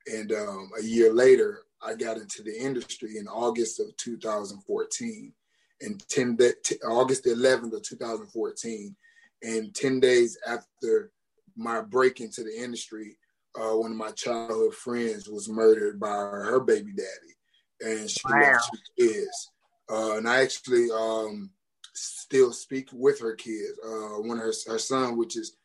[0.08, 5.34] And um, a year later, I got into the industry in August of 2014.
[5.82, 8.96] And 10 da- t- August 11th of 2014.
[9.44, 11.12] And 10 days after
[11.56, 13.18] my break into the industry,
[13.60, 17.36] uh, one of my childhood friends was murdered by her baby daddy.
[17.82, 18.54] And she Wow.
[18.54, 19.52] left two kids.
[19.90, 21.52] Uh, and I actually um,
[21.94, 23.78] still speak with her kids.
[23.84, 25.58] Uh, one of her, her son, which is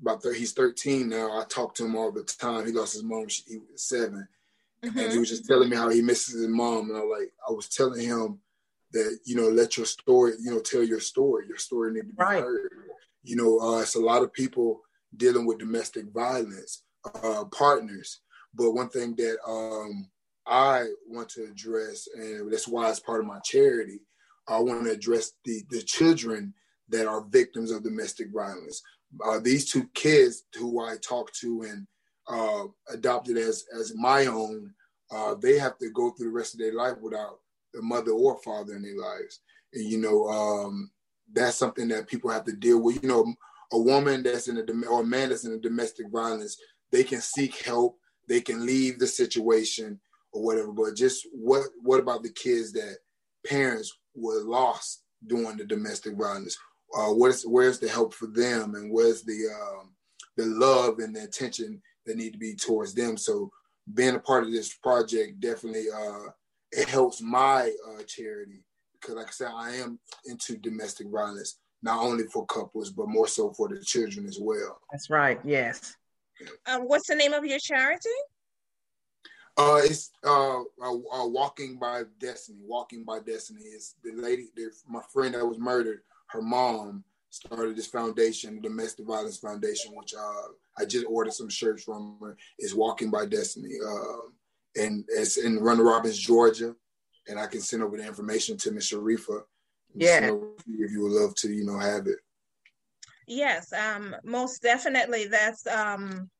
[0.00, 1.38] about he's 13 now.
[1.40, 2.66] I talk to him all the time.
[2.66, 3.28] He lost his mom.
[3.28, 4.26] She, he was 7
[4.82, 6.88] and he was just telling me how he misses his mom.
[6.90, 8.40] And I like I was telling him
[8.92, 11.46] that you know let your story, you know, tell your story.
[11.48, 12.42] Your story need to be Right.
[12.42, 12.70] heard.
[13.22, 14.80] You know, uh, it's a lot of people
[15.16, 16.82] dealing with domestic violence
[17.22, 18.20] uh, partners.
[18.54, 20.08] But one thing that um,
[20.46, 24.00] I want to address, and that's why it's part of my charity,
[24.48, 26.54] I want to address the the children
[26.88, 28.82] that are victims of domestic violence.
[29.24, 31.86] Uh, these two kids who I talked to and
[32.28, 34.72] uh, adopted as as my own,
[35.10, 37.38] uh, they have to go through the rest of their life without
[37.74, 39.40] mother or father in their lives.
[39.72, 40.90] And you know, um,
[41.32, 43.02] that's something that people have to deal with.
[43.02, 43.34] You know,
[43.72, 46.56] a woman that's in a or a man that's in a domestic violence,
[46.90, 50.00] they can seek help, they can leave the situation
[50.32, 50.72] or whatever.
[50.72, 52.96] But just what what about the kids that
[53.46, 56.56] parents were lost during the domestic violence?
[56.96, 59.94] Uh, where's where's the help for them, and where's the um,
[60.36, 63.16] the love and the attention that need to be towards them?
[63.16, 63.50] So
[63.94, 66.30] being a part of this project definitely uh,
[66.72, 72.02] it helps my uh, charity because, like I said, I am into domestic violence not
[72.02, 74.80] only for couples but more so for the children as well.
[74.92, 75.40] That's right.
[75.44, 75.96] Yes.
[76.66, 78.08] Um, what's the name of your charity?
[79.56, 82.60] Uh, it's uh, uh, uh, Walking by Destiny.
[82.62, 86.00] Walking by Destiny is the lady, the, my friend that was murdered.
[86.28, 91.48] Her mom started this foundation, the Domestic Violence Foundation, which uh, I just ordered some
[91.48, 92.36] shirts from her.
[92.58, 94.30] Is Walking by Destiny, uh,
[94.76, 96.74] and it's in Warner Robins, Georgia,
[97.28, 99.42] and I can send over the information to Miss Sharrieffa.
[99.94, 102.18] Yeah, if you would love to, you know, have it.
[103.26, 105.26] Yes, um, most definitely.
[105.26, 106.30] That's um,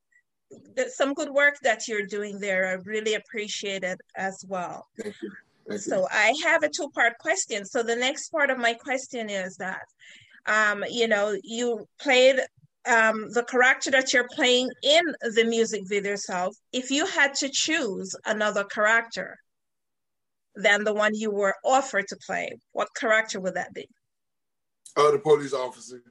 [0.74, 2.66] that's some good work that you're doing there.
[2.66, 4.86] I really appreciate it as well.
[5.00, 5.30] Thank you.
[5.68, 6.08] Thank so you.
[6.10, 7.64] I have a two-part question.
[7.64, 9.82] So the next part of my question is that,
[10.46, 12.40] um, you know, you played
[12.88, 15.02] um, the character that you're playing in
[15.34, 16.56] the music video itself.
[16.72, 19.36] If you had to choose another character
[20.56, 23.86] than the one you were offered to play, what character would that be?
[24.96, 26.02] Oh, the police officer.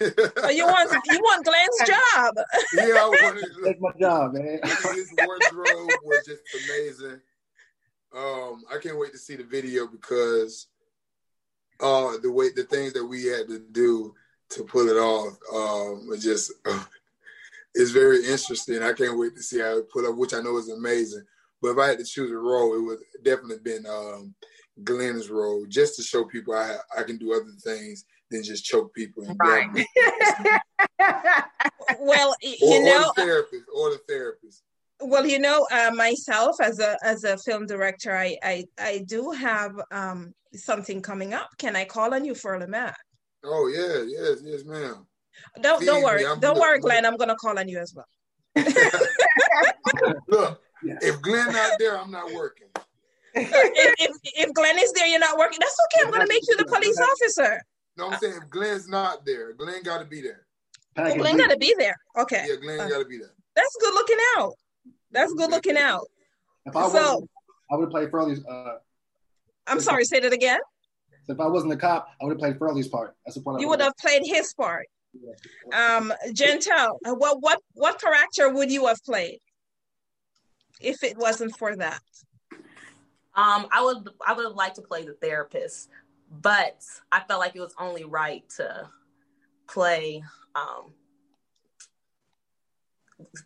[0.00, 2.34] oh, you want you want Glenn's job?
[2.74, 4.60] yeah, I wanted to take my job, man.
[4.64, 7.20] His wardrobe was just amazing.
[8.14, 10.66] Um, I can't wait to see the video because
[11.80, 14.14] uh, the way the things that we had to do
[14.50, 16.84] to pull it off um, was just uh,
[17.74, 18.82] it's very interesting.
[18.82, 21.24] I can't wait to see how it put up, which I know is amazing.
[21.62, 24.34] But if I had to choose a role, it would definitely been um,
[24.82, 28.94] Glenn's role, just to show people I I can do other things than just choke
[28.94, 29.24] people.
[29.40, 29.68] right.
[32.00, 34.62] well, you or, know, or the therapist, or the therapist.
[35.02, 39.30] Well, you know, uh, myself as a as a film director, I I, I do
[39.30, 41.50] have um, something coming up.
[41.58, 42.94] Can I call on you for a minute?
[43.44, 45.06] Oh yeah, yes, yes, ma'am.
[45.60, 47.06] Don't Please don't worry, don't worry, Glenn.
[47.06, 48.06] I'm gonna call on you as well.
[50.28, 50.98] Look, yeah.
[51.00, 52.68] if Glenn not there, I'm not working.
[53.34, 55.58] if, if, if Glenn is there, you're not working.
[55.60, 56.06] That's okay.
[56.06, 57.60] I'm gonna make you the police officer.
[57.96, 60.46] No, I'm saying if Glenn's not there, Glenn got to be there.
[60.96, 61.96] Oh, Glenn got to be there.
[62.18, 62.46] Okay.
[62.48, 63.34] Yeah, Glenn uh, got to be there.
[63.54, 64.54] That's good looking out.
[65.10, 66.06] That's good looking out.
[66.66, 67.26] If I so,
[67.70, 68.44] I would have played Furly's.
[68.44, 68.78] Uh,
[69.66, 70.04] I'm sorry.
[70.04, 70.60] Say that again.
[71.30, 73.14] So if I wasn't a cop, I would have played Furly's part.
[73.24, 73.60] That's the part.
[73.60, 74.88] You would have played his part.
[75.72, 79.38] Um, Gentel, uh, what what what character would you have played
[80.80, 82.02] if it wasn't for that?
[83.36, 85.88] Um, I would I would have liked to play the therapist,
[86.28, 88.88] but I felt like it was only right to
[89.68, 90.24] play
[90.56, 90.94] um,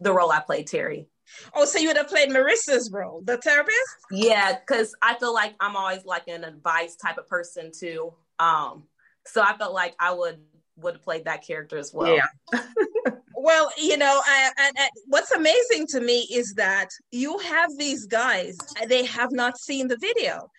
[0.00, 1.06] the role I played, Terry.
[1.54, 3.76] Oh, so you would have played Marissa's role, the therapist?
[4.10, 8.14] Yeah, because I feel like I'm always like an advice type of person too.
[8.38, 8.84] Um,
[9.26, 10.38] so I felt like I would
[10.76, 12.16] would have played that character as well.
[12.16, 12.60] Yeah.
[13.36, 18.06] well, you know, I, I, I, what's amazing to me is that you have these
[18.06, 18.56] guys;
[18.88, 20.50] they have not seen the video.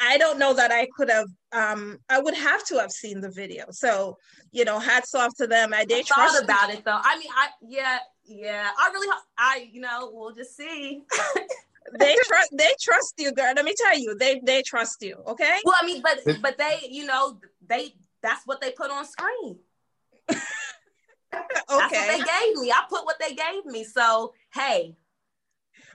[0.00, 1.26] I don't know that I could have.
[1.52, 3.66] Um, I would have to have seen the video.
[3.70, 4.16] So,
[4.50, 5.74] you know, hats off to them.
[5.74, 7.00] I did thought about it though.
[7.02, 7.98] I mean, I yeah,
[8.28, 8.70] yeah.
[8.78, 11.02] I really, I you know, we'll just see.
[11.98, 12.50] they trust.
[12.52, 13.52] They trust you, girl.
[13.54, 15.16] Let me tell you, they they trust you.
[15.26, 15.58] Okay.
[15.64, 19.58] Well, I mean, but but they, you know, they that's what they put on screen.
[20.30, 20.38] okay.
[21.30, 22.72] That's what they gave me.
[22.72, 23.84] I put what they gave me.
[23.84, 24.96] So hey,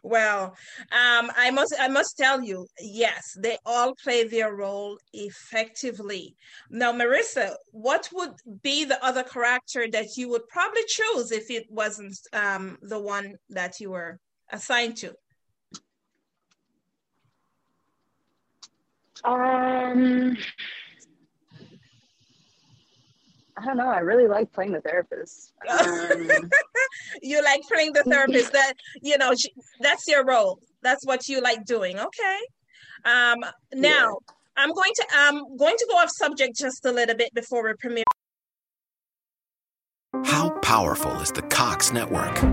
[0.03, 0.55] well,
[0.91, 6.35] um, I must I must tell you, yes, they all play their role effectively.
[6.69, 11.65] Now, Marissa, what would be the other character that you would probably choose if it
[11.69, 14.19] wasn't um, the one that you were
[14.51, 15.13] assigned to?
[19.23, 20.37] Um,
[23.57, 23.87] I don't know.
[23.87, 25.53] I really like playing the therapist.
[25.69, 26.49] Um,
[27.21, 28.51] you like playing the therapist.
[28.51, 29.33] That you know,
[29.79, 30.59] that's your role.
[30.81, 31.99] That's what you like doing.
[31.99, 32.39] Okay.
[33.05, 34.33] Um, now yeah.
[34.57, 37.73] I'm going to I'm going to go off subject just a little bit before we
[37.79, 38.03] premiere.
[40.25, 42.52] How powerful is the Cox network?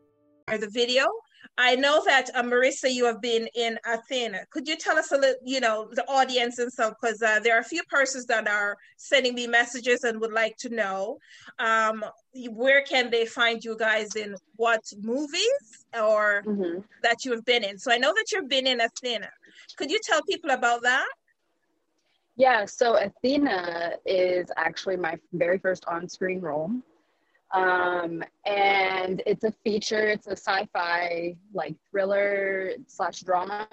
[0.57, 1.05] the video.
[1.57, 4.45] I know that uh, Marissa, you have been in Athena.
[4.51, 6.93] Could you tell us a little, you know, the audience and stuff?
[6.99, 10.55] Because uh, there are a few persons that are sending me messages and would like
[10.57, 11.17] to know
[11.59, 12.05] um,
[12.51, 16.79] where can they find you guys in what movies or mm-hmm.
[17.03, 17.77] that you have been in.
[17.77, 19.29] So I know that you've been in Athena.
[19.77, 21.07] Could you tell people about that?
[22.37, 26.71] Yeah, so Athena is actually my very first on-screen role.
[27.53, 33.67] Um, and it's a feature, it's a sci-fi like thriller slash drama.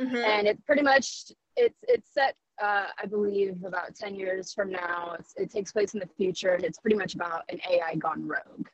[0.00, 0.16] Mm-hmm.
[0.16, 5.16] And it's pretty much it's it's set uh, I believe about 10 years from now.
[5.18, 6.54] It's, it takes place in the future.
[6.54, 8.68] And it's pretty much about an AI gone rogue.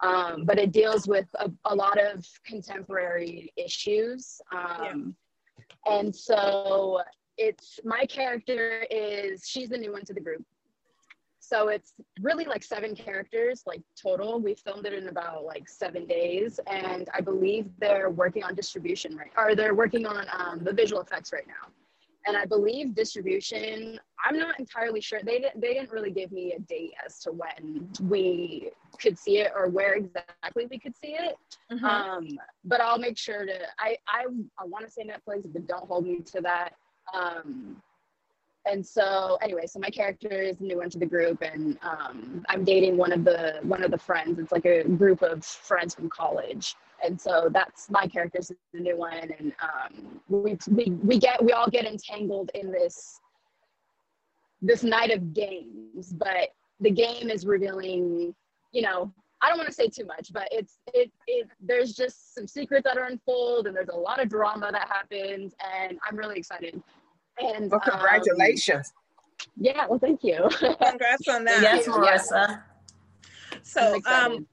[0.00, 4.40] Um, but it deals with a, a, lot of contemporary issues.
[4.52, 5.14] Um,
[5.86, 5.98] yeah.
[5.98, 7.00] And so
[7.38, 10.44] it's my character is she's the new one to the group.
[11.46, 11.92] So it's
[12.22, 14.40] really like seven characters, like total.
[14.40, 19.14] We filmed it in about like seven days, and I believe they're working on distribution
[19.14, 21.70] right, or they're working on um, the visual effects right now.
[22.26, 24.00] And I believe distribution.
[24.24, 25.20] I'm not entirely sure.
[25.22, 25.60] They didn't.
[25.60, 29.68] They didn't really give me a date as to when we could see it or
[29.68, 31.36] where exactly we could see it.
[31.70, 31.84] Mm-hmm.
[31.84, 32.28] Um,
[32.64, 33.58] but I'll make sure to.
[33.78, 34.24] I I,
[34.58, 36.70] I want to say Netflix, but don't hold me to that.
[37.12, 37.82] Um,
[38.66, 42.96] and so anyway so my character is new into the group and um, i'm dating
[42.96, 44.38] one of the one of the friends.
[44.38, 46.74] It's like a group of friends from college.
[47.02, 49.30] And so that's my character's the new one.
[49.38, 53.18] And um, we, we we get we all get entangled in this
[54.62, 56.12] this night of games.
[56.12, 56.50] But
[56.80, 58.34] the game is revealing
[58.72, 59.12] you know
[59.42, 62.84] I don't want to say too much, but it's it it there's just some secrets
[62.84, 65.54] that are unfold and there's a lot of drama that happens.
[65.76, 66.82] And I'm really excited
[67.38, 68.92] and well, congratulations.
[68.96, 70.48] Um, yeah, well, thank you.
[70.58, 71.60] Congrats on that.
[71.62, 72.62] Yes, Marissa.
[73.62, 74.46] So, um,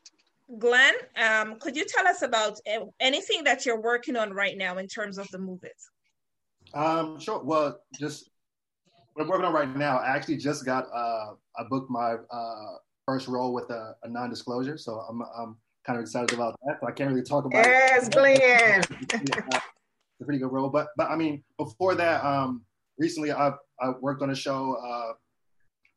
[0.57, 2.59] Glenn, um, could you tell us about
[2.99, 5.91] anything that you're working on right now in terms of the movies?
[6.73, 7.41] Um, sure.
[7.43, 8.29] Well, just
[9.13, 9.97] what I'm working on right now.
[9.97, 12.73] I actually just got uh, I booked my uh,
[13.05, 16.77] first role with a, a non-disclosure, so I'm I'm kind of excited about that.
[16.81, 18.13] So I can't really talk about yes, it.
[18.13, 18.83] Glenn.
[20.21, 22.61] It's a pretty good role, but but I mean, before that, um,
[22.97, 25.13] recently I I worked on a show uh,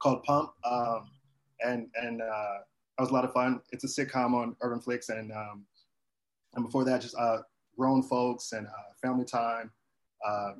[0.00, 1.10] called Pump, um,
[1.64, 2.58] and and uh,
[2.96, 3.60] that was a lot of fun.
[3.72, 5.64] It's a sitcom on Urban Flix, and um,
[6.54, 7.38] and before that, just uh,
[7.76, 9.70] Grown Folks and uh, Family Time,
[10.26, 10.54] uh, a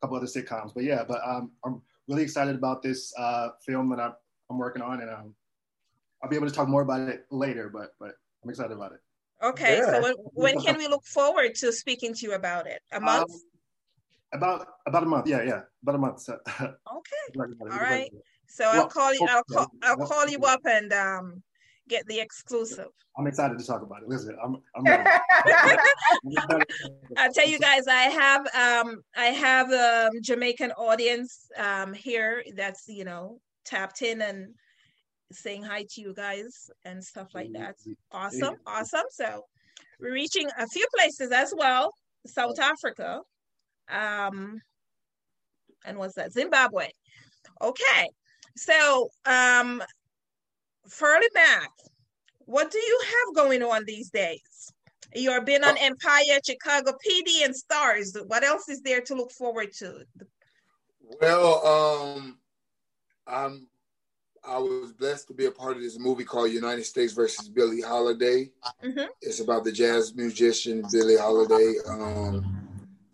[0.00, 0.72] couple other sitcoms.
[0.74, 4.12] But yeah, but um, I'm really excited about this uh, film that I'm,
[4.50, 5.34] I'm working on, and um,
[6.22, 7.68] I'll be able to talk more about it later.
[7.68, 8.12] But but
[8.42, 9.00] I'm excited about it.
[9.42, 9.86] Okay, yeah.
[9.86, 12.80] so when, when, can we look forward to speaking to you about it?
[12.92, 13.30] A month?
[14.34, 15.28] About about a month.
[15.28, 16.20] Yeah, yeah, about a month.
[16.20, 16.74] So, okay.
[17.38, 18.10] All right.
[18.46, 19.26] So well, I'll call you.
[19.30, 19.66] I'll call.
[19.82, 21.42] I'll call you up and um,
[21.88, 22.88] get the exclusive.
[23.16, 24.08] I'm excited to talk about it.
[24.08, 24.56] Listen, I'm.
[24.74, 24.84] I'm
[27.16, 32.42] I'll tell you guys, I have um, I have a um, Jamaican audience um, here
[32.54, 34.52] that's you know tapped in and
[35.32, 37.76] saying hi to you guys and stuff like that.
[38.12, 39.06] Awesome, awesome.
[39.10, 39.44] So
[40.00, 41.92] we're reaching a few places as well.
[42.26, 43.20] South Africa,
[43.88, 44.60] um,
[45.84, 46.32] and what's that?
[46.32, 46.88] Zimbabwe.
[47.60, 48.08] Okay,
[48.56, 49.82] so um,
[50.88, 51.70] further back,
[52.46, 54.72] what do you have going on these days?
[55.14, 58.16] You've been on Empire, Chicago PD, and Stars.
[58.26, 60.04] What else is there to look forward to?
[61.20, 62.38] Well, um,
[63.26, 63.68] I'm
[64.46, 67.80] I was blessed to be a part of this movie called United States versus Billie
[67.80, 68.50] Holiday.
[68.84, 69.06] Mm-hmm.
[69.22, 71.76] It's about the jazz musician Billie Holiday.
[71.88, 72.63] Um,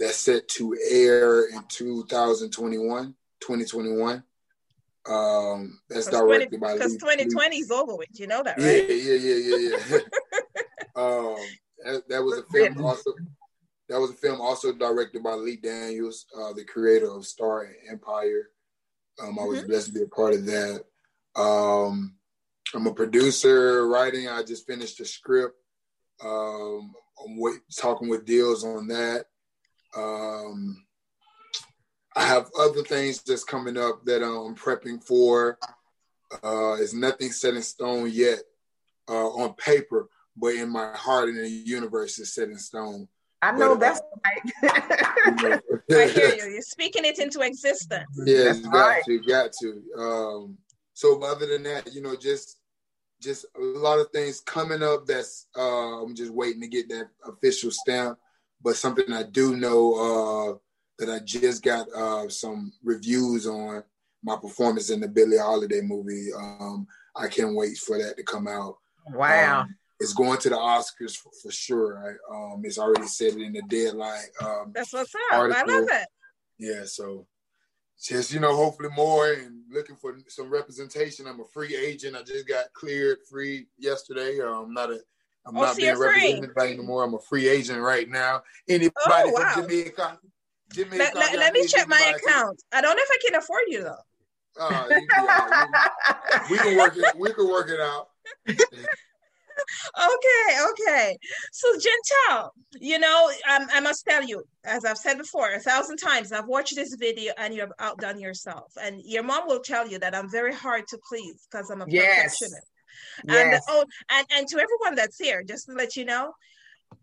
[0.00, 4.24] that's set to air in 2021, 2021.
[5.08, 8.08] Um, that's directed 20, by because 2020 is over with.
[8.18, 8.88] You know that, right?
[8.88, 9.98] Yeah, yeah, yeah, yeah, yeah.
[10.96, 11.36] um,
[11.84, 13.12] that, that, was a film also.
[13.88, 17.74] That was a film also directed by Lee Daniels, uh, the creator of Star and
[17.90, 18.50] Empire.
[19.22, 19.68] Um, I was mm-hmm.
[19.68, 20.84] blessed to be a part of that.
[21.36, 22.14] Um,
[22.74, 24.28] I'm a producer, writing.
[24.28, 25.56] I just finished a script.
[26.24, 26.92] Um,
[27.22, 29.26] I'm wait, talking with deals on that.
[29.96, 30.84] Um,
[32.16, 35.58] I have other things that's coming up that I'm prepping for.
[36.42, 38.40] Uh, it's nothing set in stone yet
[39.08, 43.08] uh, on paper, but in my heart and in the universe is set in stone.
[43.42, 44.68] I know but, that's uh,
[45.42, 45.60] right.
[45.90, 46.52] I hear you.
[46.52, 48.04] You're speaking it into existence.
[48.26, 49.04] Yeah, you got right.
[49.06, 49.82] to, got to.
[49.98, 50.58] Um,
[50.92, 52.58] so other than that, you know, just
[53.20, 57.08] just a lot of things coming up that's uh, I'm just waiting to get that
[57.26, 58.18] official stamp.
[58.62, 60.58] But something I do know uh,
[60.98, 63.82] that I just got uh, some reviews on
[64.22, 66.28] my performance in the Billie Holiday movie.
[66.36, 66.86] Um,
[67.16, 68.76] I can't wait for that to come out.
[69.08, 69.62] Wow.
[69.62, 72.18] Um, it's going to the Oscars for, for sure.
[72.30, 74.18] I, um, it's already said it in the deadline.
[74.42, 75.20] Um, That's what's up.
[75.32, 75.62] Article.
[75.62, 76.08] I love it.
[76.58, 77.26] Yeah, so
[78.02, 81.26] just you know, hopefully more and looking for some representation.
[81.26, 82.16] I'm a free agent.
[82.16, 84.40] I just got cleared free yesterday.
[84.40, 85.00] Uh, I'm not a
[85.46, 87.04] I'm oh, not being represented by anymore.
[87.04, 88.42] I'm a free agent right now.
[88.68, 89.52] Anybody oh, wow.
[89.54, 90.18] from Jamaica?
[90.72, 92.62] Jamaica let, let, let me check my account.
[92.72, 93.96] I don't know if I can afford you though.
[94.58, 94.84] Uh,
[96.50, 97.04] we can work it.
[97.16, 98.08] We can work it out.
[98.48, 98.58] okay,
[100.70, 101.18] okay.
[101.52, 105.98] So Gentel, you know, um, I must tell you, as I've said before a thousand
[105.98, 108.72] times, I've watched this video and you've outdone yourself.
[108.80, 111.86] And your mom will tell you that I'm very hard to please because I'm a
[111.88, 112.38] yes.
[112.38, 112.66] perfectionist.
[113.26, 113.52] Yes.
[113.52, 116.32] And oh, and and to everyone that's here, just to let you know,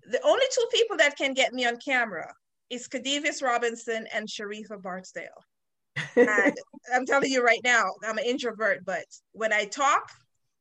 [0.10, 2.34] the only two people that can get me on camera
[2.70, 5.44] is Cadavis Robinson and Sharrieffa Barksdale.
[6.16, 6.58] and
[6.94, 10.12] I'm telling you right now, I'm an introvert, but when I talk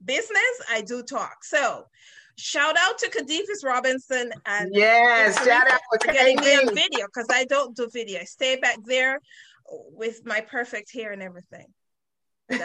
[0.05, 1.43] business, I do talk.
[1.43, 1.87] So
[2.39, 7.27] shout out to Cadavis Robinson and yes, shout out for getting me on video because
[7.31, 8.21] I don't do video.
[8.21, 9.21] I stay back there
[9.69, 11.67] with my perfect hair and everything.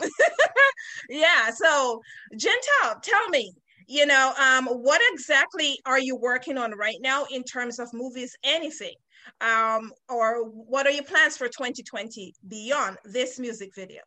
[1.08, 1.50] yeah.
[1.50, 2.00] So,
[2.34, 3.52] Gentel, tell me,
[3.86, 8.36] you know, um, what exactly are you working on right now in terms of movies?
[8.44, 8.94] Anything,
[9.40, 14.02] um, or what are your plans for 2020 beyond this music video?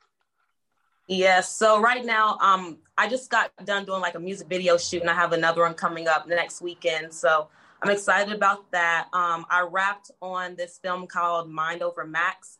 [1.07, 1.49] Yes.
[1.49, 5.09] So right now, um, I just got done doing like a music video shoot, and
[5.09, 7.13] I have another one coming up next weekend.
[7.13, 7.49] So
[7.81, 9.07] I'm excited about that.
[9.11, 12.57] Um, I wrapped on this film called Mind Over Max,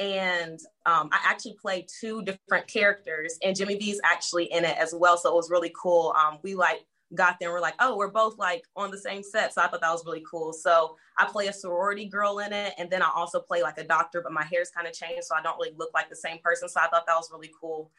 [0.00, 4.94] and um, I actually played two different characters, and Jimmy V's actually in it as
[4.96, 5.18] well.
[5.18, 6.14] So it was really cool.
[6.18, 6.80] Um, we like
[7.14, 9.52] got there and we're like, oh, we're both like on the same set.
[9.52, 10.52] So I thought that was really cool.
[10.52, 12.74] So I play a sorority girl in it.
[12.78, 15.24] And then I also play like a doctor, but my hair's kind of changed.
[15.24, 16.68] So I don't really look like the same person.
[16.68, 17.90] So I thought that was really cool.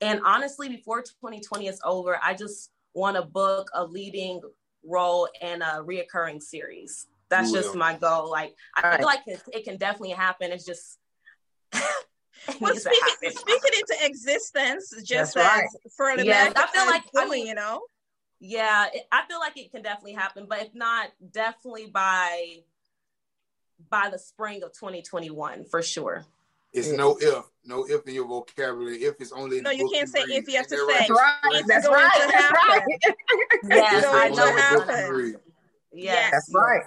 [0.00, 4.40] And honestly, before 2020 is over, I just want to book a leading
[4.82, 7.06] role in a reoccurring series.
[7.28, 8.30] That's just my goal.
[8.30, 10.52] Like, I feel like it, it can definitely happen.
[10.52, 10.98] It's just,
[12.60, 15.68] well, speaking, speaking into existence, just That's as right.
[15.96, 17.82] for the yes, I feel like I mean, you know,
[18.40, 22.58] yeah, it, I feel like it can definitely happen, but if not, definitely by
[23.90, 26.24] by the spring of 2021 for sure.
[26.72, 28.96] It's no if, no if in your vocabulary.
[29.04, 30.48] If it's only no, you can't say if.
[30.48, 31.62] You have to say that's right.
[31.68, 32.10] That's right.
[32.16, 32.82] That's right.
[33.64, 35.48] yes, I know it's
[35.92, 36.82] Yes, that's right.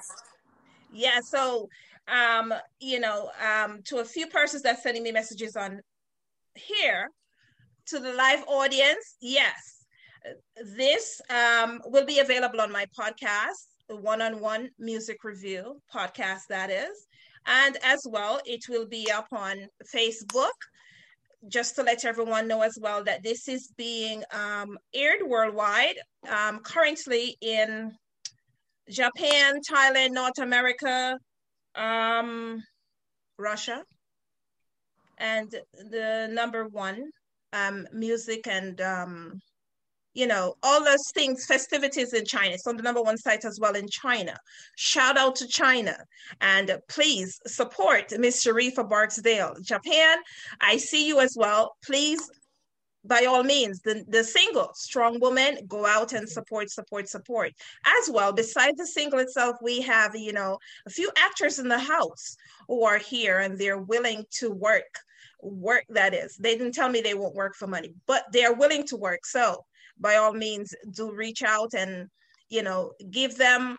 [0.91, 1.21] Yeah.
[1.21, 1.69] So,
[2.07, 5.81] um, you know, um, to a few persons that sending me messages on
[6.55, 7.09] here,
[7.87, 9.85] to the live audience, yes,
[10.75, 16.41] this um, will be available on my podcast, the one on one music review podcast,
[16.49, 17.07] that is.
[17.45, 20.57] And as well, it will be up on Facebook.
[21.47, 25.95] Just to let everyone know as well that this is being um, aired worldwide,
[26.27, 27.93] um, currently in
[28.89, 31.17] Japan, Thailand, North America,
[31.77, 32.61] um,
[33.37, 33.83] Russia,
[35.17, 37.09] and the number one
[37.53, 39.39] um, music and um,
[40.17, 42.55] you know, all those things, festivities in China.
[42.55, 44.35] It's on the number one site as well in China.
[44.75, 45.95] Shout out to China.
[46.41, 49.57] And please support Miss Sharrieffa Barksdale.
[49.61, 50.17] Japan,
[50.59, 51.75] I see you as well.
[51.85, 52.31] Please,
[53.07, 57.53] by all means, the, the single, Strong Woman, go out and support, support, support.
[57.85, 61.79] As well, besides the single itself, we have, you know, a few actors in the
[61.79, 62.35] house
[62.67, 64.83] who are here and they're willing to work
[65.43, 68.85] work that is they didn't tell me they won't work for money but they're willing
[68.85, 69.63] to work so
[69.99, 72.07] by all means do reach out and
[72.49, 73.77] you know give them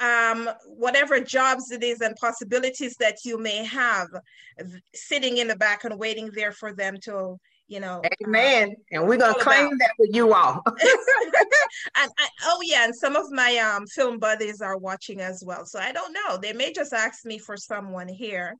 [0.00, 4.08] um, whatever jobs it is and possibilities that you may have
[4.94, 7.36] sitting in the back and waiting there for them to
[7.72, 9.78] you know amen um, and we're gonna claim about.
[9.78, 10.62] that for you all
[11.96, 15.64] and I, oh yeah and some of my um, film buddies are watching as well
[15.64, 18.56] so i don't know they may just ask me for someone here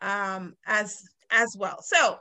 [0.00, 2.18] um, as as well so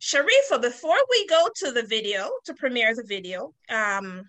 [0.00, 4.28] Sharrieffa, before we go to the video, to premiere the video, um,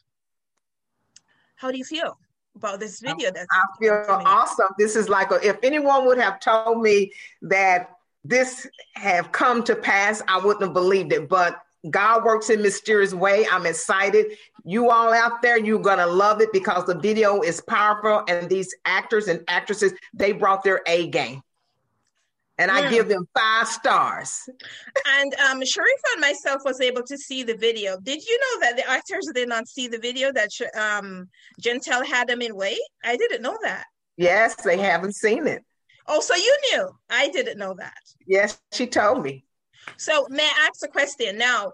[1.56, 2.16] how do you feel
[2.56, 3.32] about this video?
[3.32, 4.68] That's I feel awesome.
[4.78, 7.90] This is like, a, if anyone would have told me that
[8.24, 11.28] this have come to pass, I wouldn't have believed it.
[11.28, 13.46] But God works in mysterious way.
[13.52, 14.38] I'm excited.
[14.64, 18.74] You all out there, you're gonna love it because the video is powerful, and these
[18.86, 21.42] actors and actresses they brought their A game
[22.58, 24.48] and I give them five stars.
[25.08, 27.98] and um, Sharrieffa and myself was able to see the video.
[28.00, 31.30] Did you know that the actors did not see the video that um,
[31.62, 32.80] Gentel had them in wait?
[33.04, 33.86] I didn't know that.
[34.18, 35.64] Yes, they haven't seen it.
[36.08, 36.90] Oh, so you knew?
[37.10, 37.98] I didn't know that.
[38.28, 39.46] Yes, she told me.
[39.98, 41.72] So may I ask a question now?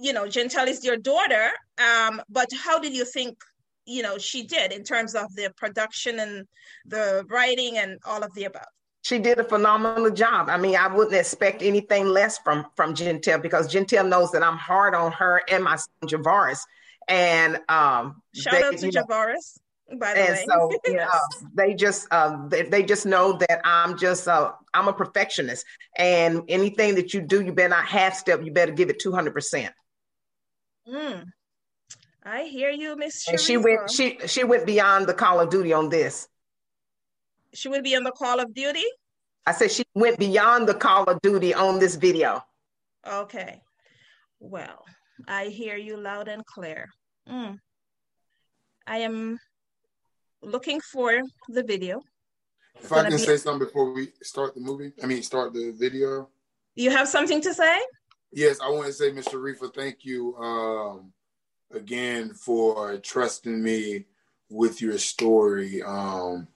[0.00, 3.38] you know, Gentel is your daughter, um, but how did you think,
[3.84, 6.46] you know, she did in terms of the production and
[6.86, 8.64] the writing and all of the above?
[9.02, 10.48] She did a phenomenal job.
[10.48, 14.58] I mean, I wouldn't expect anything less from from Gentel because Gentel knows that I'm
[14.58, 16.60] hard on her and my son Javaris.
[17.08, 19.58] And um, shout they, out to Javaris.
[19.98, 20.44] By the and way.
[20.46, 20.70] so
[21.00, 21.18] uh,
[21.54, 25.66] they just uh, they, they, just know that I'm just uh, I'm a perfectionist,
[25.98, 28.42] and anything that you do, you better not half step.
[28.44, 29.74] You better give it two hundred percent.
[30.88, 31.24] Mm.
[32.24, 33.26] I hear you, Miss.
[33.28, 36.28] And she went she she went beyond the Call of Duty on this.
[37.52, 38.84] She would be on the Call of Duty.
[39.46, 42.44] I said she went beyond the Call of Duty on this video.
[43.04, 43.60] Okay.
[44.38, 44.84] Well,
[45.26, 46.90] I hear you loud and clear.
[47.28, 47.58] Mm.
[48.86, 49.38] I am
[50.42, 52.02] looking for the video.
[52.82, 53.18] If I can be...
[53.18, 56.28] say something before we start the movie, I mean, start the video.
[56.74, 57.78] You have something to say?
[58.32, 59.34] Yes, I want to say, Mr.
[59.34, 61.12] Reefa, thank you um,
[61.72, 64.06] again for trusting me
[64.48, 65.82] with your story.
[65.82, 66.46] Um,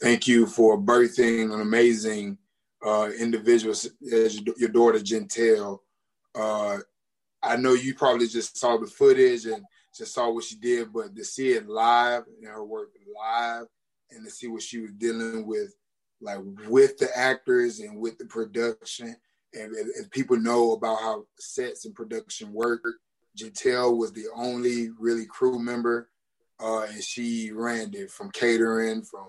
[0.00, 2.38] thank you for birthing an amazing
[2.84, 5.80] uh, individual as your daughter, Gentel.
[6.34, 6.78] Uh,
[7.42, 9.64] I know you probably just saw the footage and
[9.96, 13.66] just saw what she did, but to see it live and her work live
[14.10, 15.74] and to see what she was dealing with,
[16.20, 16.38] like
[16.68, 19.16] with the actors and with the production,
[19.52, 22.82] and, and people know about how sets and production work.
[23.36, 26.08] Gentel was the only really crew member,
[26.60, 29.28] uh, and she ran it from catering, from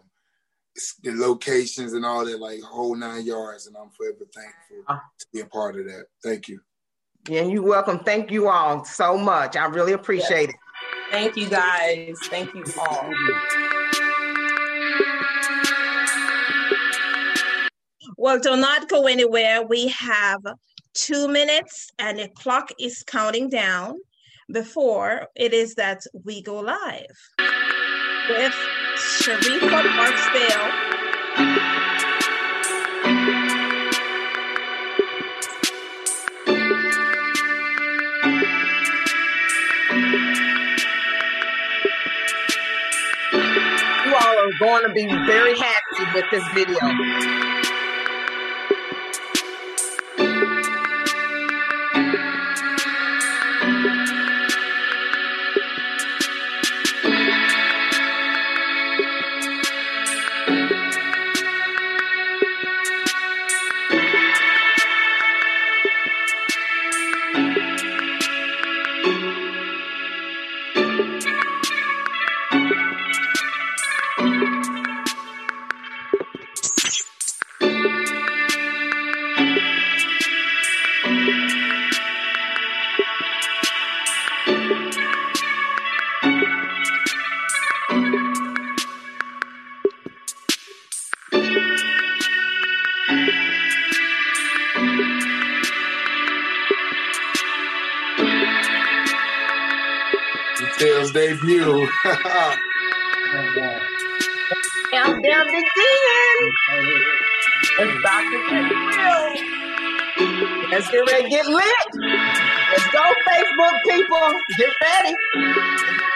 [1.04, 3.68] the locations and all that, like whole nine yards.
[3.68, 6.06] And I'm forever thankful to be a part of that.
[6.24, 6.62] Thank you.
[7.28, 8.00] Yeah, you're welcome.
[8.00, 9.56] Thank you all so much.
[9.56, 10.56] I really appreciate yes.
[10.56, 11.12] it.
[11.12, 12.18] Thank you guys.
[12.24, 13.14] Thank you all.
[18.18, 19.62] Well, do not go anywhere.
[19.64, 20.42] We have
[20.94, 24.00] two minutes and the clock is counting down
[24.52, 27.18] before it is that we go live
[28.30, 28.56] with
[28.96, 31.81] Sharrieffa Barksdale.
[44.62, 47.61] Going to be very happy with this video.
[111.32, 111.66] Get lit.
[111.96, 114.28] Let's go, Facebook people.
[114.58, 115.16] Get ready.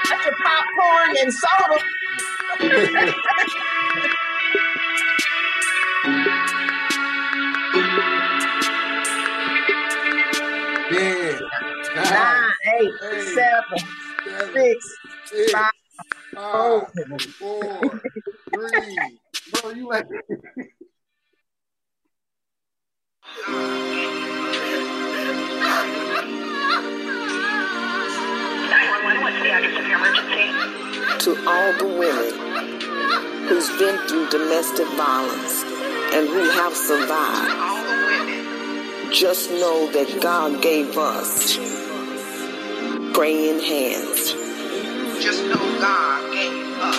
[0.09, 1.77] Get your popcorn and soda.
[11.95, 13.79] Nine, nine eight, eight, seven,
[14.53, 14.77] six,
[15.51, 15.71] five,
[16.35, 18.01] five four,
[18.53, 18.97] three.
[19.61, 20.07] Bro, you like.
[31.19, 32.33] To all the women
[33.47, 35.63] who's been through domestic violence
[36.13, 37.53] and who have survived,
[39.13, 41.57] just know that God gave us
[43.13, 44.33] praying hands.
[45.23, 46.97] Just know God gave us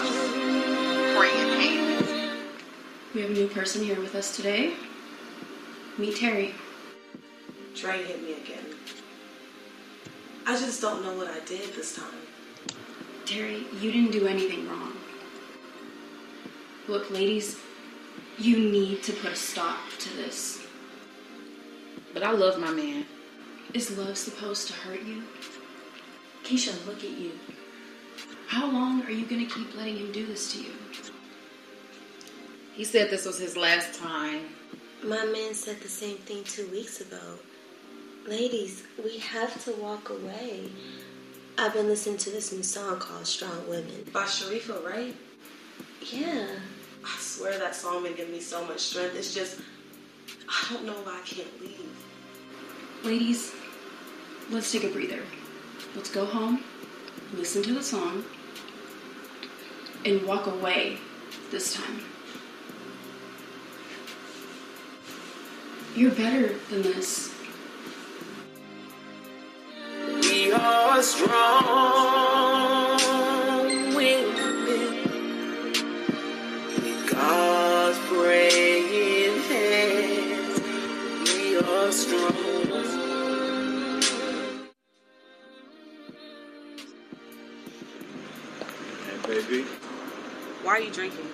[1.16, 2.08] praying hands.
[3.14, 4.74] We have a new person here with us today.
[5.98, 6.54] Meet Terry.
[7.74, 8.65] Trey hit me again.
[10.48, 12.20] I just don't know what I did this time.
[13.24, 14.92] Terry, you didn't do anything wrong.
[16.86, 17.58] Look, ladies,
[18.38, 20.64] you need to put a stop to this.
[22.14, 23.06] But I love my man.
[23.74, 25.24] Is love supposed to hurt you?
[26.44, 27.32] Keisha, look at you.
[28.46, 30.70] How long are you going to keep letting him do this to you?
[32.72, 34.42] He said this was his last time.
[35.02, 37.38] My man said the same thing two weeks ago.
[38.26, 40.68] Ladies, we have to walk away.
[41.58, 44.04] I've been listening to this new song called Strong Women.
[44.12, 45.14] By Sharrieffa, right?
[46.10, 46.48] Yeah.
[47.04, 49.14] I swear that song been giving me so much strength.
[49.14, 49.60] It's just,
[50.48, 51.88] I don't know why I can't leave.
[53.04, 53.52] Ladies,
[54.50, 55.22] let's take a breather.
[55.94, 56.64] Let's go home,
[57.34, 58.24] listen to the song,
[60.04, 60.98] and walk away
[61.52, 62.00] this time.
[65.94, 67.35] You're better than this.
[70.46, 73.00] We are strong
[73.96, 75.02] women.
[77.10, 80.60] God's praying hands.
[81.34, 82.32] We are strong.
[89.02, 89.64] Hey, baby.
[90.62, 91.26] Why are you drinking?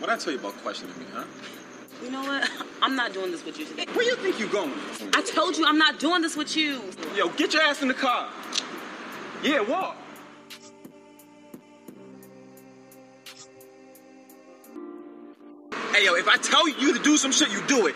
[0.00, 1.26] What I tell you about questioning me, huh?
[2.02, 2.50] You know what?
[2.82, 3.86] I'm not doing this with you today.
[3.92, 4.72] Where you think you're going?
[5.14, 6.82] I told you I'm not doing this with you.
[7.16, 8.28] Yo, get your ass in the car.
[9.42, 9.96] Yeah, walk.
[15.92, 17.94] Hey, yo, if I tell you to do some shit, you do it.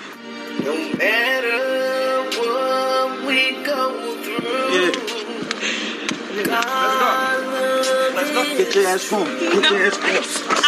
[0.64, 4.80] No matter what we go through.
[4.80, 6.44] Yeah.
[6.46, 8.44] God Let's go.
[8.56, 9.26] Get your ass home.
[9.38, 10.61] Get your ass home.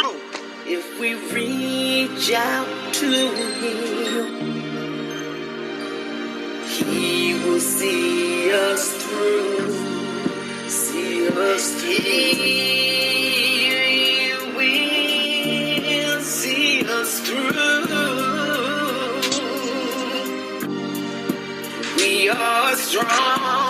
[0.77, 4.27] If we reach out to Him,
[6.67, 9.71] He will see us through.
[10.69, 11.95] See us through.
[13.15, 17.55] He will see us through.
[21.99, 23.64] We are strong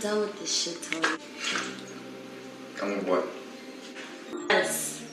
[0.00, 1.18] done with this shit, Tony.
[2.76, 3.26] Come with what?
[4.48, 5.04] Yes.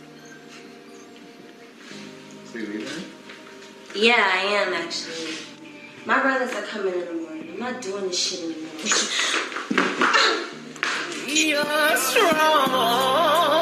[2.46, 3.04] So you leaving?
[3.94, 5.34] Yeah, I am actually.
[6.06, 7.50] My brothers are coming in the morning.
[7.54, 8.70] I'm not doing this shit anymore.
[11.28, 13.57] You're strong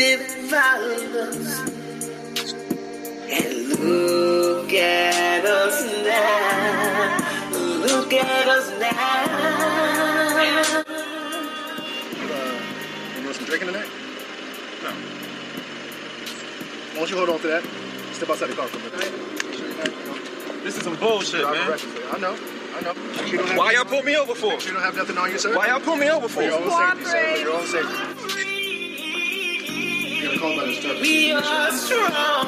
[0.00, 1.60] domestic violence.
[3.30, 7.50] And look at us now.
[7.52, 8.94] Look at us now.
[13.18, 13.88] You want some drinking tonight?
[14.82, 14.90] No.
[16.92, 17.62] Why don't you hold on to that?
[18.14, 20.64] Step outside the car for a minute.
[20.64, 21.54] This is some bullshit, man.
[22.12, 22.36] I know.
[22.74, 22.94] I know.
[23.26, 24.52] You don't have- Why y'all pull me over for?
[24.54, 25.54] You don't have nothing on you, sir.
[25.56, 26.34] Why y'all pull me over for?
[26.36, 27.34] For your own safety, sir.
[27.34, 28.09] For your own safety.
[30.40, 31.06] You by the disturbance.
[31.06, 32.46] We are strong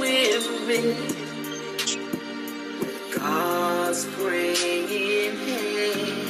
[0.00, 0.96] women.
[3.14, 6.28] God's praying hand.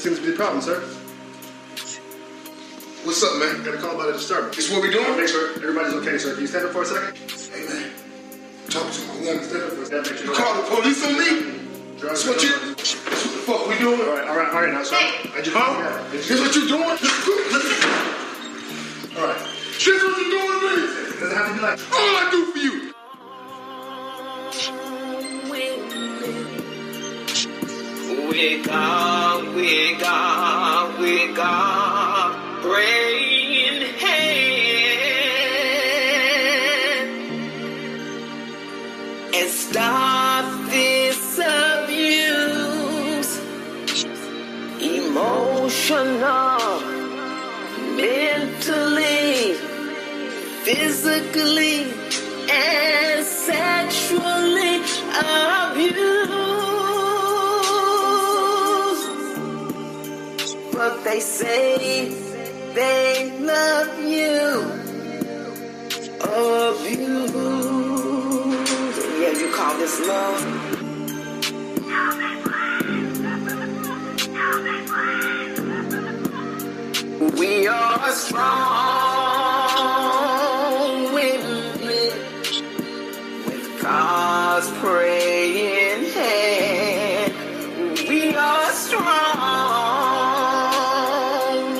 [0.00, 0.80] Seems to be the problem, sir.
[3.04, 3.62] What's up, man?
[3.62, 4.56] Got a call about a disturbance.
[4.56, 5.16] This is what we doing?
[5.16, 6.32] Make sure everybody's okay, sir.
[6.32, 7.16] Can you stand up for a second?
[7.54, 7.92] Hey, man.
[8.68, 9.44] Talk to my woman.
[9.44, 10.26] Stand up for a second.
[10.26, 11.30] You call the police on me?
[12.00, 12.71] That's what you.
[13.42, 14.00] That's what the fuck we doing?
[14.00, 14.72] All right, all right, all right.
[14.72, 14.94] Now, sir.
[14.96, 15.56] I just.
[15.56, 15.74] Huh?
[15.76, 16.82] Yeah, This what you doing?
[16.84, 16.90] All
[19.26, 19.38] right.
[19.74, 20.82] This what you doing to me?
[21.10, 21.78] It doesn't have to be like.
[21.92, 22.72] All I do for you.
[28.30, 31.81] We got, we got, we got
[51.12, 51.92] physically
[52.50, 54.76] and sexually
[55.12, 56.32] abused.
[60.72, 62.08] But they say
[62.74, 64.64] they love you.
[66.22, 67.34] Abused.
[69.20, 70.40] Yeah, you call this love.
[77.38, 79.11] We are strong.
[84.62, 87.34] God's praying hand.
[88.08, 89.02] We are strong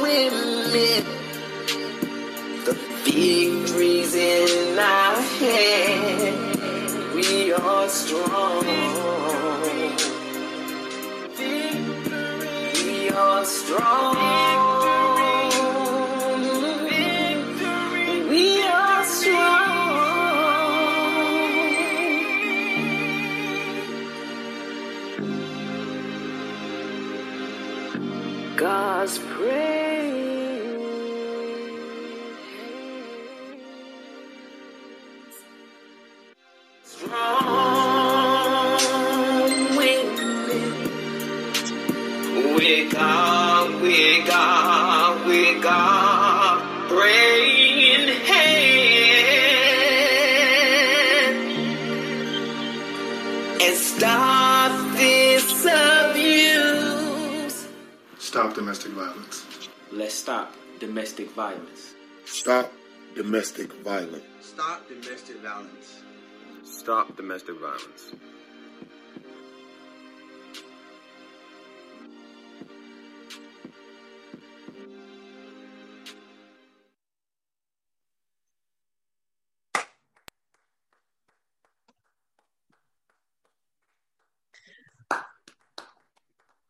[0.02, 1.04] women.
[2.64, 2.74] The
[3.04, 7.14] victory's in our hand.
[7.14, 8.64] We are strong.
[12.74, 14.31] We are strong.
[63.32, 64.24] Domestic violence.
[64.42, 66.02] Stop domestic violence.
[66.64, 68.12] Stop domestic violence.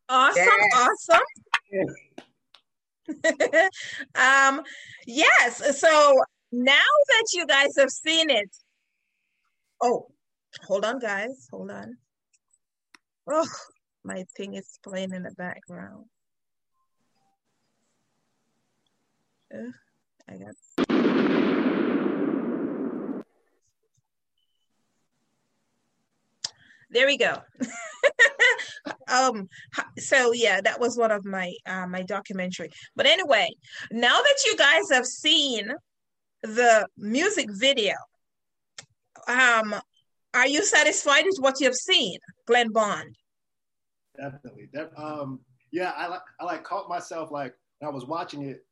[0.09, 0.45] Awesome,
[0.77, 1.21] awesome.
[4.15, 4.63] um,
[5.09, 5.81] yes.
[5.81, 6.23] So
[6.53, 6.75] now
[7.09, 8.51] that you guys have seen it,
[9.83, 10.09] oh,
[10.65, 11.97] hold on, guys, hold on.
[13.31, 13.49] Oh,
[14.05, 16.05] my thing is playing in the background.
[19.55, 19.73] Ugh,
[20.29, 20.87] I got.
[26.91, 27.39] There we go.
[29.09, 29.49] um
[29.99, 33.49] so yeah that was one of my uh, my documentary but anyway
[33.91, 35.71] now that you guys have seen
[36.43, 37.95] the music video
[39.29, 39.75] um
[40.35, 43.17] are you satisfied with what you have seen glenn bond
[44.17, 44.69] Definitely.
[44.73, 45.41] That, um,
[45.71, 48.65] yeah, I like I like caught myself like when I was watching it.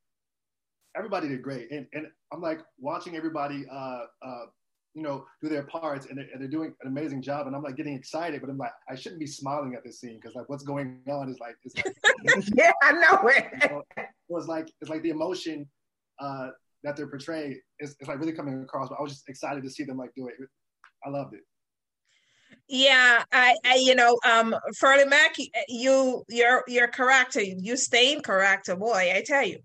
[0.97, 4.45] Everybody did great, and and I'm like watching everybody, uh, uh,
[4.95, 7.47] you know, do their parts, and they're, and they're doing an amazing job.
[7.47, 10.19] And I'm like getting excited, but I'm like I shouldn't be smiling at this scene
[10.21, 11.75] because like what's going on is like, it's
[12.37, 13.47] like yeah, I know it.
[13.63, 15.69] you know, it was like it's like the emotion
[16.19, 16.49] uh,
[16.85, 18.89] that they're portraying is, is like really coming across.
[18.89, 20.35] But I was just excited to see them like do it.
[21.05, 21.41] I loved it.
[22.69, 25.35] yeah i, I you know um Furly Mac,
[25.69, 29.59] you your your character you staying character boy i tell you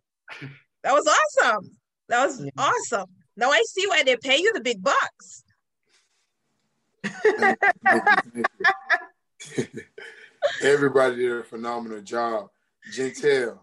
[0.84, 1.70] that was awesome
[2.10, 5.44] that was awesome now i see why they pay you the big bucks
[10.62, 12.48] Everybody did a phenomenal job.
[12.94, 13.60] Gentel.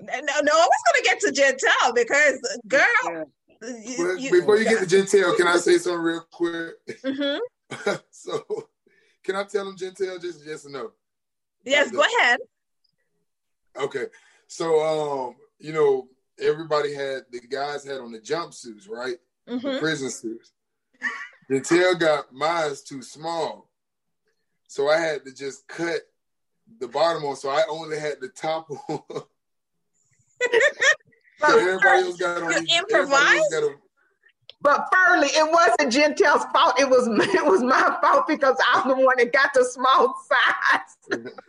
[0.00, 3.24] No, no i was gonna get to Gentel because girl
[3.60, 6.74] But before you get to Gentel, can I say something real quick?
[7.04, 7.38] Mhm.
[8.10, 8.68] so,
[9.22, 10.92] can I tell them Gentel just yes or no?
[11.64, 12.38] yes go ahead
[13.76, 14.06] Okay.
[14.48, 14.82] So,
[15.28, 16.08] um, you know,
[16.38, 19.16] everybody had the guys had on the jumpsuits, right?
[19.46, 19.78] The Mhm.
[19.78, 20.52] prison suits.
[21.50, 23.70] Gentel got mine's too small,
[24.68, 26.02] so I had to just cut
[26.78, 27.36] the bottom on.
[27.36, 29.22] So I only had the top on.
[31.40, 32.50] So everybody else got on.
[32.52, 33.78] You these- everybody else got on-
[34.60, 36.78] But Furly, it wasn't Gentel's fault.
[36.78, 41.22] It was it was my fault because I'm the one that got the small size.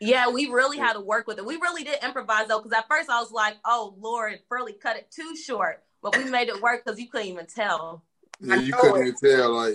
[0.00, 1.44] Yeah, we really had to work with it.
[1.44, 4.96] We really did improvise though, because at first I was like, "Oh Lord, Furly cut
[4.96, 8.04] it too short," but we made it work because you couldn't even tell.
[8.40, 9.74] Yeah, you couldn't even tell, like,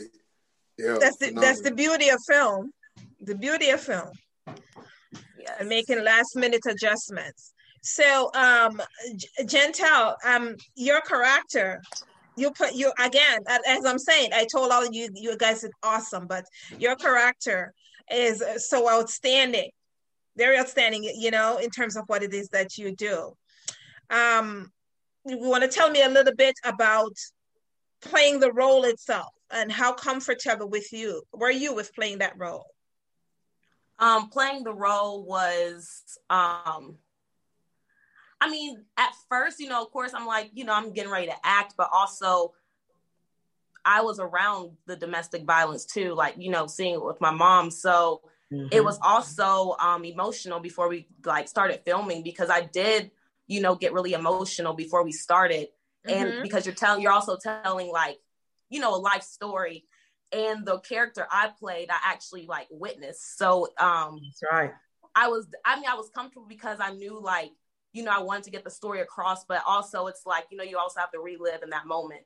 [0.77, 0.95] yeah.
[0.97, 2.71] that's the that's the beauty of film
[3.19, 4.11] the beauty of film
[5.59, 7.53] and making last minute adjustments.
[7.81, 8.81] So um
[9.41, 11.81] gentel um your character
[12.35, 15.69] you put you again as i'm saying i told all of you you guys are
[15.83, 16.43] awesome but
[16.79, 17.71] your character
[18.09, 19.69] is so outstanding
[20.35, 23.33] very outstanding you know in terms of what it is that you do.
[24.09, 24.71] Um
[25.25, 27.13] you want to tell me a little bit about
[28.01, 32.65] playing the role itself and how comfortable with you were you with playing that role
[33.99, 36.97] Um, playing the role was, um,
[38.41, 41.27] I mean, at first, you know, of course, I'm like, you know, I'm getting ready
[41.27, 42.53] to act, but also
[43.85, 47.71] I was around the domestic violence too, like, you know, seeing it with my mom.
[47.71, 48.21] So
[48.51, 48.67] mm-hmm.
[48.71, 53.11] it was also um, emotional before we like started filming because I did,
[53.47, 55.67] you know, get really emotional before we started.
[56.05, 56.41] And mm-hmm.
[56.41, 58.19] because you're telling, you're also telling like,
[58.69, 59.85] you know, a life story.
[60.33, 63.37] And the character I played, I actually like witnessed.
[63.37, 64.71] So um That's right.
[65.15, 67.51] I was, I mean, I was comfortable because I knew like,
[67.91, 70.63] you know, I wanted to get the story across, but also it's like, you know,
[70.63, 72.21] you also have to relive in that moment.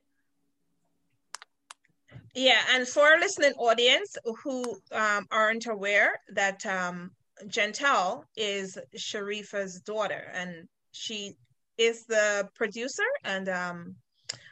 [2.34, 7.12] Yeah, and for our listening audience who um, aren't aware that um,
[7.47, 11.36] Gentel is Sharrieffa's daughter, and she
[11.78, 13.95] is the producer and um,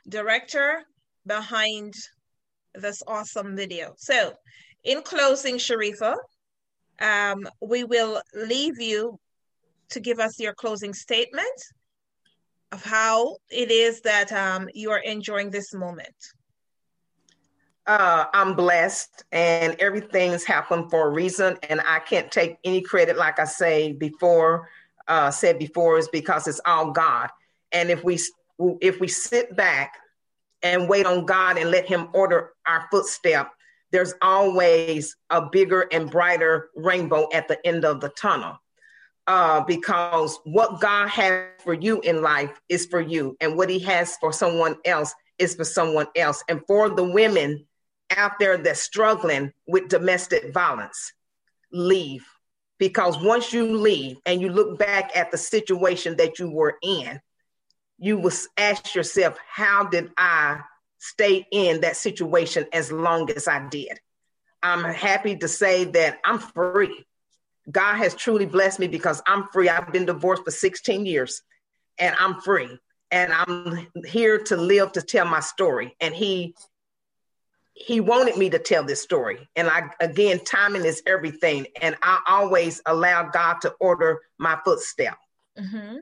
[0.09, 0.83] director
[1.25, 1.93] behind
[2.81, 3.93] this awesome video.
[3.97, 4.33] So,
[4.83, 6.15] in closing, Sharrieffa,
[7.01, 9.19] um, we will leave you
[9.89, 11.61] to give us your closing statement
[12.71, 16.15] of how it is that um, you are enjoying this moment.
[17.87, 21.57] Uh, I'm blessed and everything's happened for a reason.
[21.69, 24.69] And I can't take any credit, like I say before,
[25.07, 27.29] uh, said before, is because it's all God.
[27.71, 28.19] And if we
[28.81, 29.97] if we sit back
[30.65, 33.51] and wait on God and let Him order our footstep,
[33.91, 38.57] there's always a bigger and brighter rainbow at the end of the tunnel.
[39.27, 43.79] Uh, because what God has for you in life is for you, and what He
[43.79, 46.43] has for someone else is for someone else.
[46.49, 47.65] And for the women
[48.15, 51.13] out there that's struggling with domestic violence,
[51.71, 52.25] leave.
[52.79, 57.19] Because once you leave and you look back at the situation that you were in,
[57.97, 60.61] you will ask yourself, how did I
[60.99, 63.99] stay in that situation as long as I did?
[64.63, 67.05] I'm happy to say that I'm free.
[67.71, 69.69] God has truly blessed me because I'm free.
[69.69, 71.41] I've been divorced for 16 years
[71.99, 72.79] and I'm free.
[73.11, 75.95] And I'm here to live to tell my story.
[76.01, 76.55] And He
[77.75, 79.49] he wanted me to tell this story.
[79.57, 81.67] And I, again, timing is everything.
[81.81, 85.17] And I always allow God to order my footstep.
[85.59, 85.97] Mm-hmm.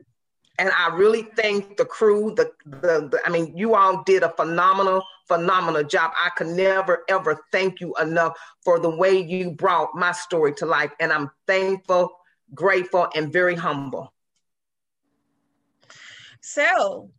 [0.58, 2.32] And I really thank the crew.
[2.36, 6.12] The, the, the, I mean, you all did a phenomenal, phenomenal job.
[6.16, 10.66] I can never, ever thank you enough for the way you brought my story to
[10.66, 10.92] life.
[11.00, 12.12] And I'm thankful,
[12.54, 14.12] grateful, and very humble.
[16.40, 17.10] So,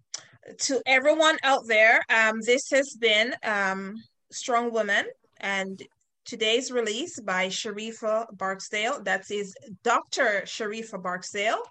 [0.59, 3.95] to everyone out there, um, this has been um,
[4.31, 5.05] Strong Woman,
[5.38, 5.81] and
[6.26, 9.01] today's release by Sharrieffa Barksdale.
[9.03, 10.43] That is Dr.
[10.45, 11.61] Sharrieffa Barksdale.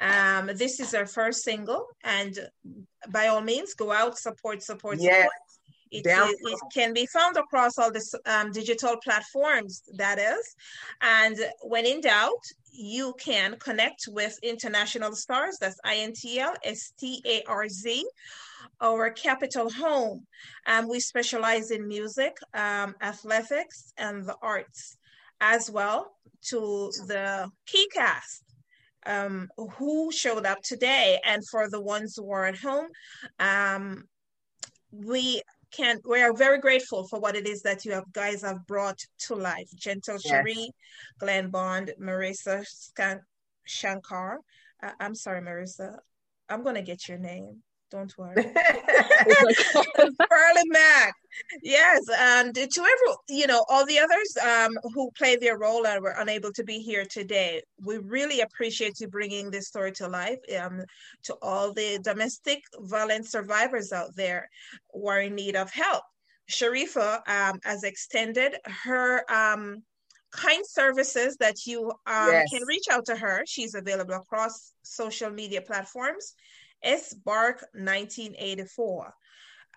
[0.00, 2.38] Um, this is her first single, and
[3.08, 5.14] by all means, go out, support, support, yes.
[5.14, 5.32] support.
[5.90, 10.56] It, it, it, can be found across all the um, digital platforms, that is.
[11.02, 12.42] And when in doubt,
[12.72, 15.58] you can connect with international stars.
[15.60, 18.06] That's I N T L S T A R Z
[18.80, 20.26] our capital home.
[20.66, 24.96] Um, we specialize in music, um, athletics, and the arts,
[25.40, 26.12] as well
[26.48, 28.44] to the key cast
[29.06, 31.20] um, who showed up today.
[31.24, 32.88] And for the ones who are at home,
[33.38, 34.04] um,
[34.90, 35.42] we
[35.72, 38.98] can we are very grateful for what it is that you have guys have brought
[39.26, 39.68] to life.
[39.76, 40.26] Gentel yes.
[40.26, 40.68] Sharrie,
[41.18, 42.64] Glenn Bond, Marissa
[43.64, 44.38] Shankar.
[44.82, 45.96] Uh, I'm sorry, Marissa.
[46.48, 47.62] I'm gonna get your name.
[47.92, 48.34] Don't worry.
[48.42, 48.54] Furly
[50.66, 51.14] Mac.
[51.62, 56.02] Yes, and to every you know all the others um, who played their role and
[56.02, 60.38] were unable to be here today, we really appreciate you bringing this story to life.
[60.58, 60.84] Um,
[61.24, 64.48] to all the domestic violence survivors out there
[64.94, 66.02] who are in need of help,
[66.50, 69.82] Sharrieffa um, has extended her um,
[70.30, 72.48] kind services that you um, yes.
[72.50, 73.42] can reach out to her.
[73.46, 76.34] She's available across social media platforms.
[76.82, 79.14] S Bark 1984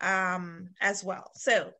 [0.01, 1.31] um, as well.
[1.35, 1.73] So,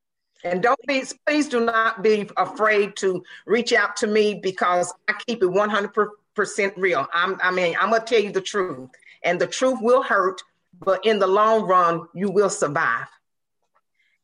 [0.43, 5.13] and don't be, please do not be afraid to reach out to me because I
[5.25, 7.07] keep it 100% real.
[7.13, 8.89] I'm, I mean, I'm going to tell you the truth,
[9.23, 10.41] and the truth will hurt,
[10.79, 13.07] but in the long run, you will survive.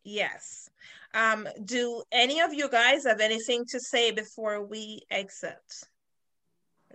[0.04, 0.70] Yes.
[1.14, 5.60] Um, do any of you guys have anything to say before we exit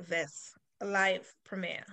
[0.08, 1.84] this live premiere?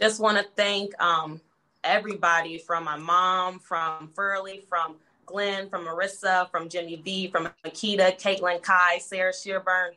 [0.00, 1.40] Just want to thank um,
[1.82, 8.20] everybody from my mom, from Furly, from Glenn, from Marissa, from Jimmy V, from Makita,
[8.20, 9.92] Caitlin, Kai, Sarah Shearburn,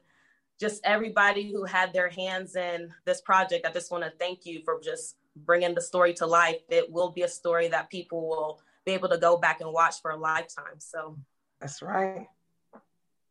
[0.57, 3.67] just everybody who had their hands in this project.
[3.67, 6.61] I just want to thank you for just bringing the story to life.
[6.69, 10.01] It will be a story that people will be able to go back and watch
[10.01, 10.79] for a lifetime.
[10.79, 11.17] So
[11.59, 12.25] that's right.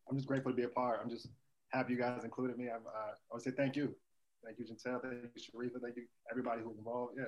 [0.08, 1.00] I'm just grateful to be a part.
[1.02, 1.28] I'm just
[1.70, 2.66] happy you guys included me.
[2.66, 3.94] I'm, uh, I want to say thank you.
[4.44, 5.00] Thank you, Gentel.
[5.02, 5.80] Thank you, Sharrieffa.
[5.82, 7.14] Thank you, everybody who's involved.
[7.18, 7.24] Yeah.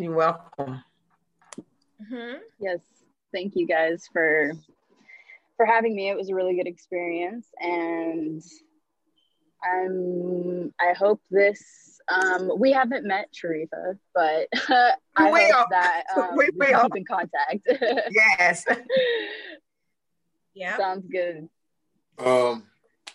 [0.00, 0.82] You're welcome.
[2.02, 2.38] Mm-hmm.
[2.60, 2.80] Yes.
[3.32, 4.52] Thank you guys for
[5.56, 6.10] for having me.
[6.10, 8.42] It was a really good experience, and
[9.66, 11.62] Um, I hope this.
[12.08, 15.66] Um, we haven't met Sharrieffa, but uh, I We hope will.
[15.70, 17.66] that um, We we, can keep in contact.
[18.38, 18.64] Yes.
[20.54, 20.76] Yeah.
[20.76, 21.48] Sounds good.
[22.18, 22.64] Um,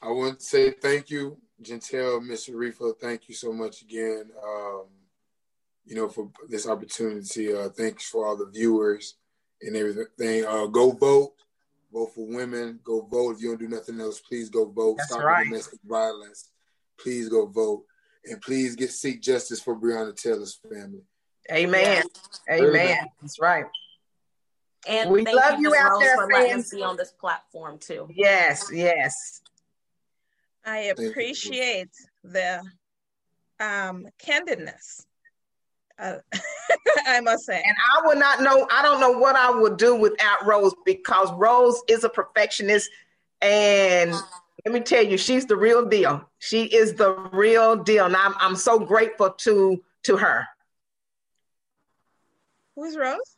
[0.01, 2.93] I want to say thank you, Gentel, Miss Sharrieffa.
[2.99, 4.29] Thank you so much again.
[4.43, 4.83] Um,
[5.85, 7.53] you know, for this opportunity.
[7.53, 9.15] Uh, thanks for all the viewers
[9.61, 10.45] and everything.
[10.45, 11.33] Uh, go vote.
[11.93, 12.79] Vote for women.
[12.83, 13.35] Go vote.
[13.35, 14.95] If you don't do nothing else, please go vote.
[14.97, 15.43] That's Stop right.
[15.43, 16.49] domestic violence.
[16.99, 17.83] Please go vote.
[18.25, 21.01] And please get seek justice for Breonna Taylor's family.
[21.51, 22.03] Amen.
[22.49, 22.97] Amen.
[23.21, 23.65] That's right.
[24.87, 25.79] And We thank love you Ms.
[25.79, 26.65] out Rose, there, for letting fans.
[26.65, 28.07] us be on this platform too.
[28.15, 29.41] Yes, yes.
[30.65, 31.89] I appreciate
[32.23, 32.61] the
[33.59, 35.05] um, candidness.
[35.97, 36.17] Uh,
[37.07, 37.61] I must say.
[37.63, 41.31] And I would not know, I don't know what I would do without Rose because
[41.33, 42.89] Rose is a perfectionist.
[43.41, 44.13] And
[44.65, 46.29] let me tell you, she's the real deal.
[46.39, 48.05] She is the real deal.
[48.05, 50.47] And I'm, I'm so grateful to to her.
[52.75, 53.37] Who's Rose?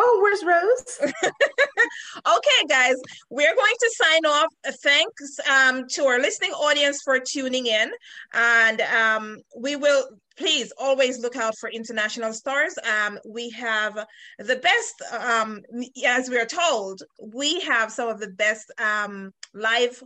[0.00, 1.12] Oh, where's Rose?
[1.12, 2.94] okay, guys,
[3.30, 4.46] we're going to sign off.
[4.82, 7.90] Thanks um, to our listening audience for tuning in.
[8.32, 12.78] And um, we will please always look out for international stars.
[12.78, 14.06] Um, we have
[14.38, 15.62] the best, um,
[16.06, 20.00] as we are told, we have some of the best um, live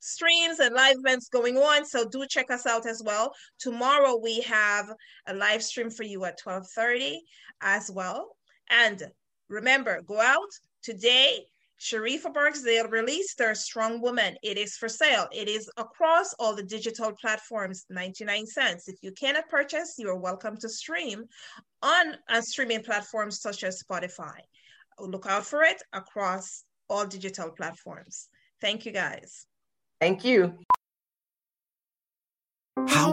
[0.00, 4.40] streams and live events going on so do check us out as well tomorrow we
[4.42, 4.92] have
[5.26, 7.16] a live stream for you at 12:30
[7.60, 8.36] as well
[8.70, 9.02] and
[9.48, 10.50] remember go out
[10.82, 11.46] today
[11.78, 14.36] Sharrieffa Barksdale released their Strong Woman.
[14.42, 15.28] It is for sale.
[15.30, 18.88] It is across all the digital platforms, 99 cents.
[18.88, 21.26] If you cannot purchase, you are welcome to stream
[21.82, 24.38] on uh, streaming platforms such as Spotify.
[24.98, 28.28] Look out for it across all digital platforms.
[28.62, 29.46] Thank you guys.
[30.00, 30.58] Thank you.
[32.88, 33.12] How